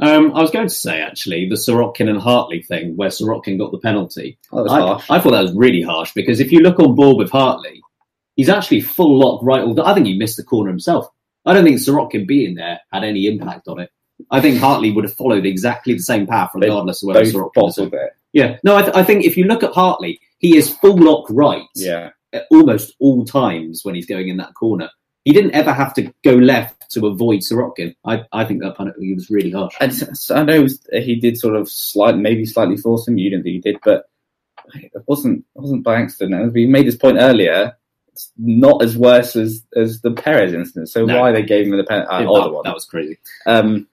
[0.00, 3.70] Um, I was going to say actually the Sirotkin and Hartley thing, where Sirotkin got
[3.70, 4.38] the penalty.
[4.52, 5.10] Oh, that was I, harsh.
[5.10, 7.80] I thought that was really harsh because if you look on board with Hartley,
[8.36, 9.62] he's actually full lock right.
[9.62, 11.08] All the, I think he missed the corner himself.
[11.46, 13.90] I don't think Sirotkin being there had any impact on it.
[14.30, 17.50] I think Hartley would have followed exactly the same path They regardless of whether Sirotkin
[17.62, 17.92] was it.
[18.32, 21.26] Yeah, no, I, th- I think if you look at Hartley, he is full lock
[21.30, 22.10] right Yeah.
[22.32, 24.88] at almost all times when he's going in that corner.
[25.24, 27.94] He didn't ever have to go left to avoid Sirotkin.
[28.04, 29.74] I, I think that penalty was really harsh.
[29.80, 29.92] And
[30.30, 33.18] I know he did sort of slight, maybe slightly force him.
[33.18, 34.04] You didn't think he did, but
[34.74, 36.34] it wasn't it wasn't by accident.
[36.34, 37.76] And we made this point earlier.
[38.38, 40.88] Not as worse as as the Perez incident.
[40.90, 41.20] So No.
[41.20, 42.62] why they gave him the pen, uh, Yeah, that, one?
[42.64, 43.18] that was crazy.
[43.46, 43.88] Um,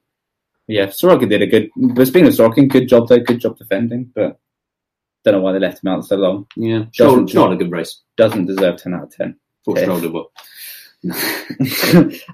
[0.67, 1.69] yeah, Sirotkin did a good.
[1.75, 3.19] But speaking of Sirotkin, good job though.
[3.19, 4.39] Good job defending, but
[5.23, 6.47] don't know why they left him out so long.
[6.55, 8.01] Yeah, Stroll, had a good race.
[8.17, 9.35] Doesn't deserve ten out of ten.
[9.65, 9.83] Thought Yeah.
[9.83, 10.31] Stroll did well.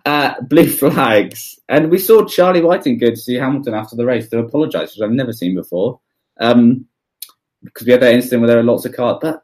[0.06, 1.60] uh, blue flags.
[1.70, 5.02] And we saw Charlie Whiting go to see Hamilton after the race to apologise, which
[5.04, 6.00] I've never seen before.
[6.40, 6.86] Um,
[7.64, 9.18] because we had that incident where there were lots of cars.
[9.22, 9.44] But,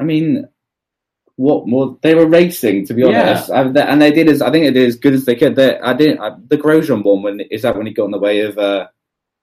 [0.00, 0.48] I mean,
[1.36, 1.98] what more?
[2.02, 3.08] They were racing, to be Yeah.
[3.30, 3.50] honest.
[3.50, 5.56] And they- and they did as, I think they did as good as they could.
[5.56, 8.18] They, I didn't, I, the Grosjean one, when, is that when he got in the
[8.18, 8.86] way of, uh,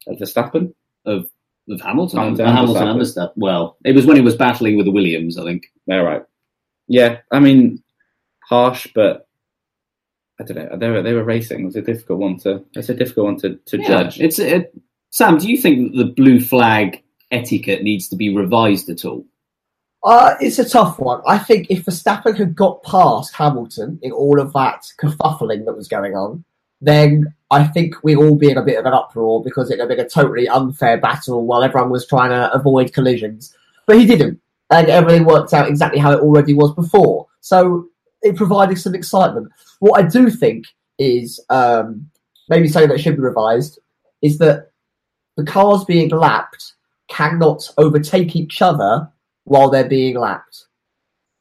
[0.08, 0.74] of Verstappen?
[1.06, 1.30] of
[1.70, 2.20] of Hamilton.
[2.20, 2.92] Hamilton Hamilton, and Hamilton Verstappen.
[2.92, 3.34] understep.
[3.36, 5.72] Well, it was when he was battling with the Williams, I think.
[5.86, 6.24] Yeah, right.
[6.88, 7.82] Yeah, I mean,
[8.44, 9.28] harsh, but
[10.40, 10.78] I don't know.
[10.78, 11.62] They were, they were racing.
[11.62, 14.20] It was a difficult one to, it's a difficult one to, to Yeah, judge.
[14.20, 14.74] It's it,
[15.12, 15.38] Sam.
[15.38, 19.26] Do you think the blue flag etiquette needs to be revised at all?
[20.04, 21.22] Uh, it's a tough one.
[21.28, 25.88] I think if Verstappen had got past Hamilton in all of that kerfuffling that was
[25.88, 26.44] going on,
[26.82, 29.90] then I think we'd all be in a bit of an uproar because it have
[29.90, 33.56] been a totally unfair battle while everyone was trying to avoid collisions.
[33.86, 34.42] But he didn't.
[34.72, 37.28] And everything worked out exactly how it already was before.
[37.42, 37.88] So
[38.24, 39.52] it provided some excitement.
[39.80, 40.66] What I do think
[40.98, 42.10] is um,
[42.50, 43.80] maybe something that should be revised
[44.24, 44.72] is that
[45.38, 46.74] the cars being lapped
[47.10, 49.12] cannot overtake each other
[49.44, 50.66] while they're being lapped.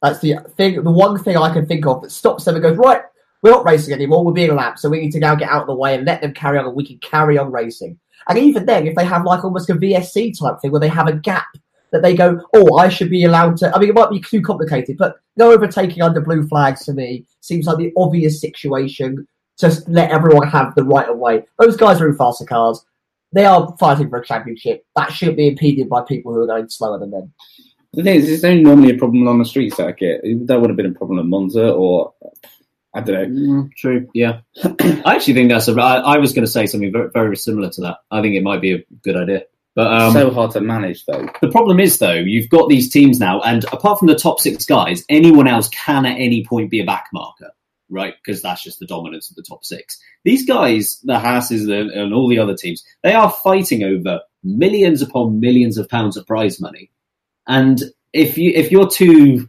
[0.03, 0.83] That's the thing.
[0.83, 3.03] The one thing I can think of that stops them and goes right.
[3.43, 4.25] We're not racing anymore.
[4.25, 6.21] We're being lapped, so we need to now get out of the way and let
[6.21, 7.99] them carry on, and we can carry on racing.
[8.29, 11.09] And even then, if they have like almost a VSC type thing where they have
[11.09, 11.47] a gap
[11.91, 13.75] that they go, oh, I should be allowed to.
[13.75, 17.25] I mean, it might be too complicated, but no overtaking under blue flags to me
[17.41, 19.27] seems like the obvious situation.
[19.59, 21.47] Just let everyone have the right of way.
[21.59, 22.85] Those guys are in faster cars.
[23.33, 24.85] They are fighting for a championship.
[24.97, 27.33] That shouldn't be impeded by people who are going slower than them.
[27.93, 30.21] The thing is, it's only normally a problem on the street circuit.
[30.23, 32.15] That would have been a problem at Monza, or
[32.95, 33.63] I don't know.
[33.63, 34.09] Mm, true.
[34.15, 34.41] Yeah.
[34.65, 35.81] I actually think that's a.
[35.81, 37.99] I, I was going to say something very, very similar to that.
[38.11, 39.45] I think it might be a good idea.
[39.75, 41.29] But um, so hard to manage, though.
[41.41, 44.67] the problem is, though, you've got these teams now, and apart from the top six
[44.67, 47.53] guys, anyone else can at any point be a back marker,
[47.89, 48.15] right?
[48.17, 50.01] Because that's just the dominance of the top six.
[50.25, 55.03] These guys, the Haas's and, and all the other teams, they are fighting over millions
[55.03, 56.91] upon millions of pounds of prize money.
[57.51, 57.83] And
[58.15, 59.49] if you if you're too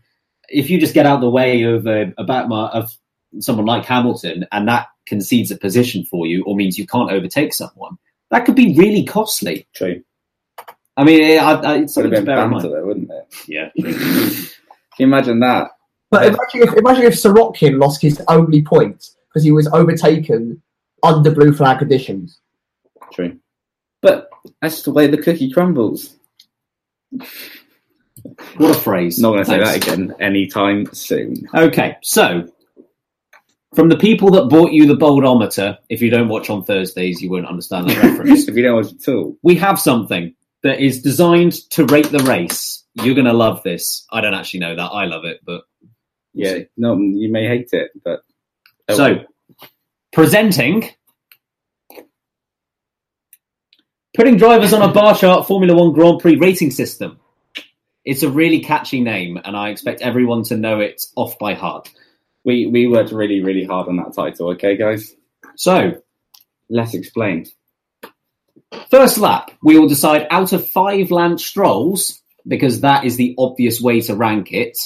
[0.49, 2.91] if you just get out the way of a, a back of
[3.39, 7.53] someone like Hamilton, and that concedes a position for you, or means you can't overtake
[7.53, 7.97] someone,
[8.29, 9.67] that could be really costly.
[9.73, 10.03] True.
[10.97, 12.75] I mean, it, I, I, it's Would something have to been bear in banter, mind.
[12.75, 13.35] though, wouldn't it?
[13.47, 13.69] Yeah.
[13.81, 15.71] Can you imagine that?
[16.09, 20.61] But imagine if, imagine if Sirotkin lost his only point because he was overtaken
[21.03, 22.39] under blue flag conditions.
[23.13, 23.37] True.
[24.01, 24.29] But
[24.61, 26.17] that's the way the cookie crumbles.
[28.57, 29.19] What a phrase.
[29.19, 31.47] Not going to say that again anytime soon.
[31.53, 32.47] Okay, so
[33.76, 37.32] from the people that bought you the boldometer, if you don't watch on Thursdays, you
[37.32, 38.47] won't understand that reference.
[38.47, 39.38] if you don't watch at all.
[39.43, 42.84] we have something that is designed to rate the race.
[42.95, 44.05] You're going to love this.
[44.11, 44.84] I don't actually know that.
[44.84, 45.63] I love it, but
[46.34, 48.22] Yeah, no, you may hate it, but
[48.89, 49.26] oh, so
[50.11, 50.89] presenting,
[54.13, 57.20] putting drivers on a bar chart Formula One Grand Prix rating system.
[58.05, 61.89] It's a really catchy name, and I expect everyone to know it off by heart.
[62.43, 64.49] we we worked really really hard on that title.
[64.51, 65.13] Okay, guys,
[65.55, 66.01] So,
[66.69, 67.49] less explained.
[68.89, 73.79] first lap, we will decide out of five Lance Strolls, because that is the obvious
[73.79, 74.77] way to rank it,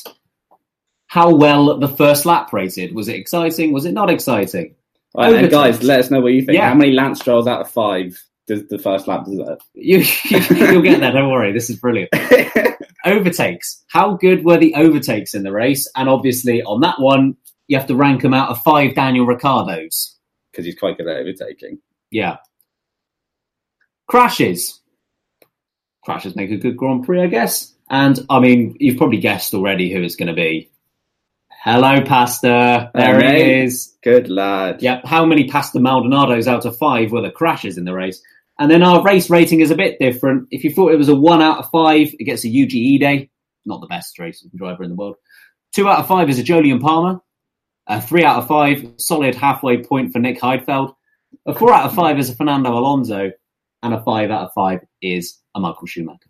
[1.07, 2.93] how well the first lap rated.
[2.93, 3.71] Was it exciting?
[3.71, 4.75] Was it not exciting?
[5.15, 6.57] Right, and guys, let us know what you think.
[6.57, 6.67] Yeah.
[6.67, 9.59] How many Lance Strolls out of five does the first lap deserve?
[9.73, 11.53] You, you'll get there, don't worry.
[11.53, 12.09] This is brilliant.
[13.05, 13.83] overtakes.
[13.87, 15.89] How good were the overtakes in the race?
[15.95, 17.37] And obviously, on that one,
[17.67, 20.15] you have to rank them out of five Daniel Ricciardos.
[20.51, 21.79] Because he's quite good at overtaking.
[22.11, 22.37] Yeah.
[24.07, 24.81] Crashes.
[26.03, 27.73] Crashes make a good Grand Prix, I guess.
[27.89, 30.71] And I mean, you've probably guessed already who it's going to be.
[31.49, 32.91] Hello, Pastor.
[32.93, 33.95] There it is.
[34.03, 34.83] Good lad.
[34.83, 35.05] Yep.
[35.05, 38.21] How many Pastor Maldonados out of five were the crashes in the race?
[38.59, 40.47] And then our race rating is a bit different.
[40.51, 43.29] If you thought it was a one out of five, it gets a Yuji Ide.
[43.65, 45.15] Not the best racing driver in the world.
[45.73, 47.19] Two out of five is a Jolyon Palmer.
[47.87, 50.95] A three out of five, solid halfway point for Nick Heidfeld.
[51.45, 53.31] A four out of five is a Fernando Alonso.
[53.83, 56.29] And a five out of five is a Michael Schumacher.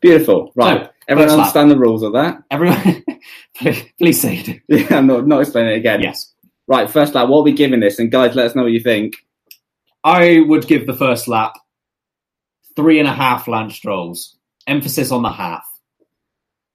[0.00, 0.52] Beautiful.
[0.54, 0.84] Right.
[0.84, 2.42] So, Everyone understand the rules of that?
[2.50, 3.04] Everyone,
[3.56, 4.62] please, please say it.
[4.90, 6.02] Yeah, I'm not, not explaining it again.
[6.02, 6.34] Yes.
[6.66, 7.98] Right, first lap, what are we giving this?
[7.98, 9.14] And guys, let us know what you think.
[10.08, 11.52] I would give the first lap
[12.74, 14.38] three and a half Lance Strolls.
[14.66, 15.68] Emphasis on the half.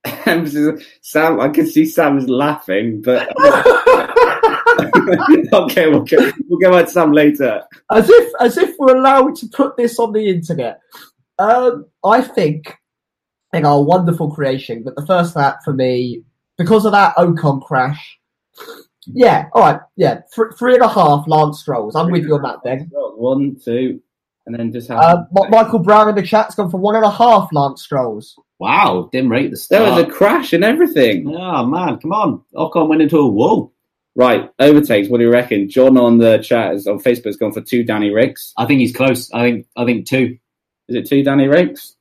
[1.02, 3.30] Sam, I can see Sam is laughing, but
[5.54, 7.64] okay, we'll go, we'll go back to Sam later.
[7.92, 10.80] as if as if we're allowed to put this on the internet.
[11.40, 12.78] Um, I think
[13.52, 16.22] they are a wonderful creation, but the first lap for me,
[16.60, 18.20] because of that Ocon crash,
[19.08, 21.96] yeah, all right, yeah, th- three and a half Lance Strolls.
[21.96, 22.90] I'm with you on that, then.
[22.94, 24.02] One, two,
[24.46, 25.00] and then just have.
[25.00, 28.36] Uh, Mi- Michael Brown in the chat's gone for one and a half Lance Strolls.
[28.60, 29.80] Wow, didn't rate the stuff.
[29.80, 31.28] there was a crash and everything.
[31.36, 32.42] Oh man, come on.
[32.56, 33.74] Ocon went into a wall.
[34.16, 35.10] Right, overtakes.
[35.10, 35.70] What do you reckon?
[35.70, 38.54] John on the chat is, on Facebook has gone for two Danny Ricks.
[38.58, 39.32] I think he's close.
[39.34, 40.38] I think I think two.
[40.88, 41.96] Is it two Danny Ricks?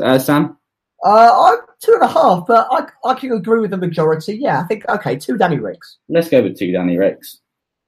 [0.00, 0.56] Uh, Sam?
[1.04, 4.36] Uh, I'm two and a half, but I, I can agree with the majority.
[4.36, 5.98] Yeah, I think, okay, two Danny Ricks.
[6.08, 7.40] Let's go with two Danny Ricks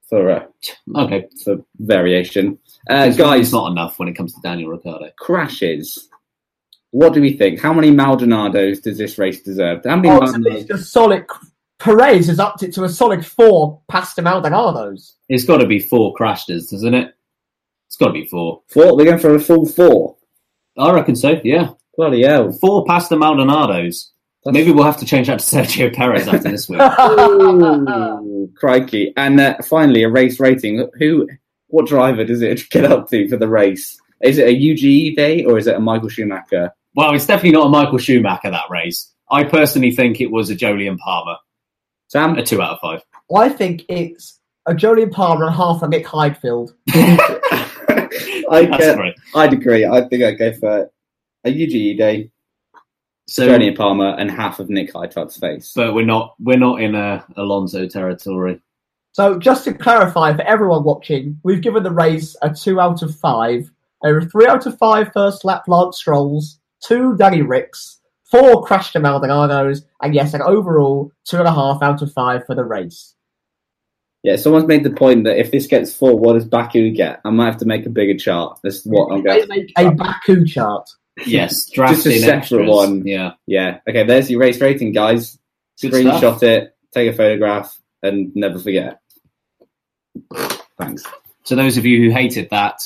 [0.08, 0.44] for uh,
[0.94, 1.26] Okay.
[1.42, 2.58] for variation.
[2.90, 5.10] Uh, It's guys, not enough when it comes to Daniel Ricciardo.
[5.18, 6.08] crashes.
[6.90, 7.58] What do we think?
[7.60, 9.82] How many Maldonados does this race deserve?
[9.84, 10.60] How many Oh, it's, Maldonados?
[10.60, 11.26] it's a solid.
[11.78, 15.12] Perez has upped it to a solid four Pastor Maldonados.
[15.28, 17.14] It's got to be four crashes, doesn't it?
[17.88, 18.62] It's got to be four.
[18.68, 18.96] Four?
[18.96, 20.16] We're going for a full four.
[20.78, 21.40] I reckon so.
[21.44, 22.52] Yeah, Bloody hell.
[22.52, 24.10] four Pastor Maldonados.
[24.44, 26.80] That's- Maybe we'll have to change that to Sergio Perez after this week.
[27.00, 29.12] Ooh, crikey.
[29.16, 30.88] And uh, finally, a race rating.
[30.98, 31.28] Who,
[31.68, 33.98] what driver does it get up to for the race?
[34.22, 36.72] Is it a Yuji Ide or is it a Michael Schumacher?
[36.94, 39.12] Well, it's definitely not a Michael Schumacher that race.
[39.30, 41.36] I personally think it was a Jolyon Palmer,
[42.08, 42.38] Sam?
[42.38, 43.02] a two out of five.
[43.34, 46.70] I think it's a Jolyon Palmer and half a Nick Heidfeld.
[46.88, 49.14] I That's get, great.
[49.34, 49.84] I'd agree.
[49.84, 50.90] I think I'd go for
[51.46, 52.30] a Yuji Ide,
[53.28, 55.72] So, Jolyon Palmer, and half of Nick Heidfeld's face.
[55.74, 58.60] but we're not we're not in a Alonso territory.
[59.12, 63.16] So just to clarify for everyone watching, we've given the race a two out of
[63.16, 63.70] five.
[64.02, 67.98] There were three out of five first lap Lance Strolls, two Danny Ricks,
[68.30, 72.44] four Crash to Maldonados, and yes, an overall two and a half out of five
[72.44, 73.14] for the race.
[74.22, 77.20] Yeah, someone's made the point that if this gets four, what does Baku get?
[77.24, 78.58] I might have to make a bigger chart.
[78.62, 80.90] This is what I'm going to Make a Baku chart.
[81.24, 82.68] Yes, draft Just a separate extras.
[82.68, 83.06] one.
[83.06, 83.32] Yeah.
[83.46, 83.78] Yeah.
[83.88, 85.38] Okay, there's your race rating, guys.
[85.80, 86.42] Good Screenshot stuff.
[86.42, 89.00] it, take a photograph, and never forget.
[90.78, 91.04] Thanks.
[91.46, 92.82] To those of you who hated that,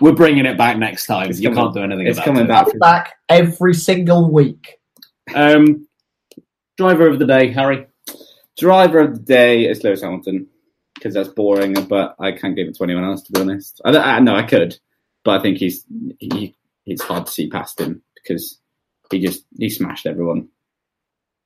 [0.00, 1.30] we're bringing it back next time.
[1.30, 2.48] It's you coming- can't do anything it's about coming it.
[2.48, 2.78] back.
[2.78, 4.78] Back every single week.
[5.34, 5.88] Um,
[6.76, 7.86] driver of the day, Harry.
[8.58, 10.46] Driver of the day is Lewis Hamilton
[10.94, 13.80] because that's boring, but I can't give it to anyone else to be honest.
[13.84, 14.76] I, I no, I could,
[15.24, 15.84] but I think he's
[16.18, 16.54] he,
[16.86, 18.58] it's hard to see past him because
[19.10, 20.48] he just he smashed everyone.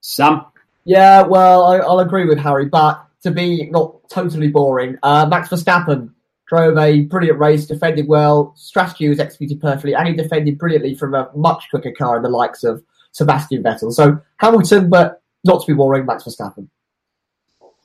[0.01, 0.47] Sam.
[0.85, 5.49] Yeah, well, I, I'll agree with Harry, but to be not totally boring, uh, Max
[5.49, 6.11] Verstappen
[6.47, 11.15] drove a brilliant race, defended well, strategy was executed perfectly, and he defended brilliantly from
[11.15, 13.93] a much quicker car in the likes of Sebastian Vettel.
[13.93, 16.69] So Hamilton, but not to be boring, Max Verstappen.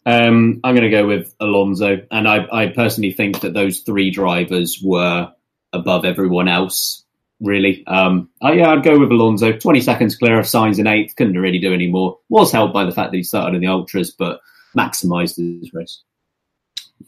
[0.05, 4.09] Um, I'm going to go with Alonso, and I, I personally think that those three
[4.09, 5.31] drivers were
[5.73, 7.00] above everyone else.
[7.41, 9.51] Really, um, oh yeah, I'd go with Alonso.
[9.53, 11.15] Twenty seconds clear of Sainz in eighth.
[11.15, 12.19] Couldn't really do any more.
[12.29, 14.41] Was helped by the fact that he started in the ultras, but
[14.77, 16.03] maximised his race.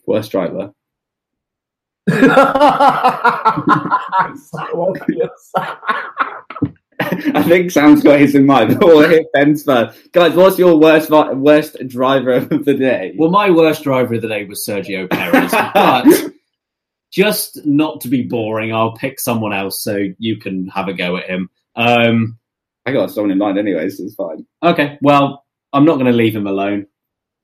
[0.07, 0.73] Worst driver.
[2.09, 2.17] so
[4.89, 5.53] obvious.
[6.99, 8.79] I think Sam's got his in mind.
[8.79, 10.11] but We'll hit Ben's first.
[10.11, 13.13] Guys, what's your worst worst driver of the day?
[13.17, 16.33] Well, my worst driver of the day was Sergio Perez, but
[17.13, 21.15] just not to be boring, I'll pick someone else so you can have a go
[21.17, 21.49] at him.
[21.75, 22.39] Um,
[22.87, 24.45] I got someone in mind anyway, so it's fine.
[24.63, 26.87] okay, well, I'm not going to leave him alone.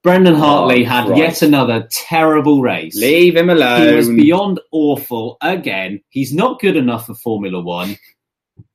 [0.01, 2.95] Brendan Hartley Oh, had yet another terrible race.
[2.95, 3.89] Leave him alone.
[3.89, 6.01] He was beyond awful again.
[6.09, 7.97] He's not good enough for Formula One.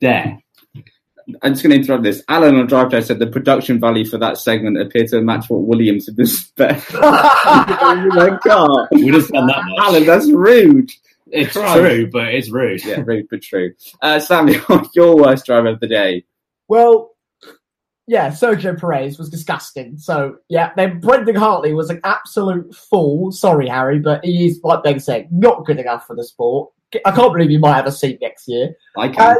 [0.00, 0.38] There.
[1.42, 2.22] I'm just going to interrupt this.
[2.28, 5.62] Alan on Drive Test said the production value for that segment appeared to match what
[5.62, 6.84] Williams had been spent.
[6.88, 8.88] that car.
[8.92, 9.78] We didn't spend that much.
[9.80, 10.90] Alan, that's rude.
[11.26, 11.78] It's Christ.
[11.78, 12.84] true, but it's rude.
[12.84, 13.74] Yeah, rude but true.
[14.02, 14.48] Uh, Sam,
[14.94, 16.24] your worst driver of the day.
[16.68, 17.14] Well,
[18.06, 19.96] yeah, Sergio Perez was disgusting.
[19.96, 23.32] So, yeah, then Brendan Hartley was an absolute fool.
[23.32, 26.70] Sorry, Harry, but he is, like Ben said, not good enough for the sport.
[27.04, 28.74] I can't believe he might have a seat next year.
[28.96, 29.38] I can.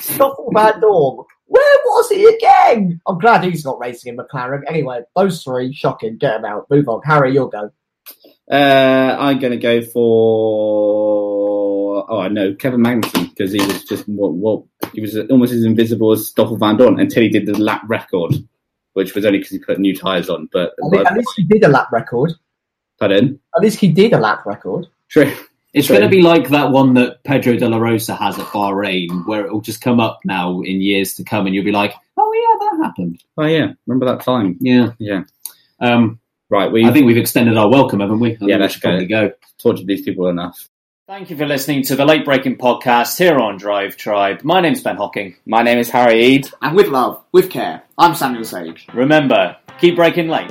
[0.00, 3.00] Stoffel Vandoorne, where was he again?
[3.06, 4.62] I'm glad he's not racing in McLaren.
[4.68, 6.16] Anyway, those three, shocking.
[6.16, 6.66] Get them out.
[6.70, 7.00] Move on.
[7.04, 7.70] Harry, you'll go.
[8.50, 9.82] Uh, I'm going to go
[10.70, 12.04] for.
[12.08, 15.64] Oh, I know Kevin Magnussen because he was just what, what he was almost as
[15.64, 18.34] invisible as Stoffel Vandoorne until he did the lap record,
[18.94, 20.48] which was only because he put new tyres on.
[20.52, 22.32] But At least, at least he did a lap record.
[22.98, 24.86] pardon, At least he did a lap record.
[25.08, 25.32] true.
[25.72, 25.96] It's True.
[25.98, 29.46] going to be like that one that Pedro de la Rosa has at Bahrain, where
[29.46, 32.32] it will just come up now in years to come, and you'll be like, "Oh
[32.32, 34.56] yeah, that happened." Oh yeah, remember that time?
[34.60, 35.22] Yeah, Yeah.
[35.80, 36.18] Um,
[36.52, 38.32] Right, we I think we've extended our welcome, haven't we?
[38.32, 39.30] I Yeah, we let's should probably go.
[39.62, 40.68] tortured these people enough.
[41.06, 44.42] Thank you for listening to the Late Breaking Podcast here on Drive Tribe.
[44.42, 45.36] My name's Ben Hocking.
[45.46, 46.50] My name is Harry Ead.
[46.60, 48.86] And with love, with care, I'm Samuel Sage.
[48.92, 50.50] Remember, keep breaking late.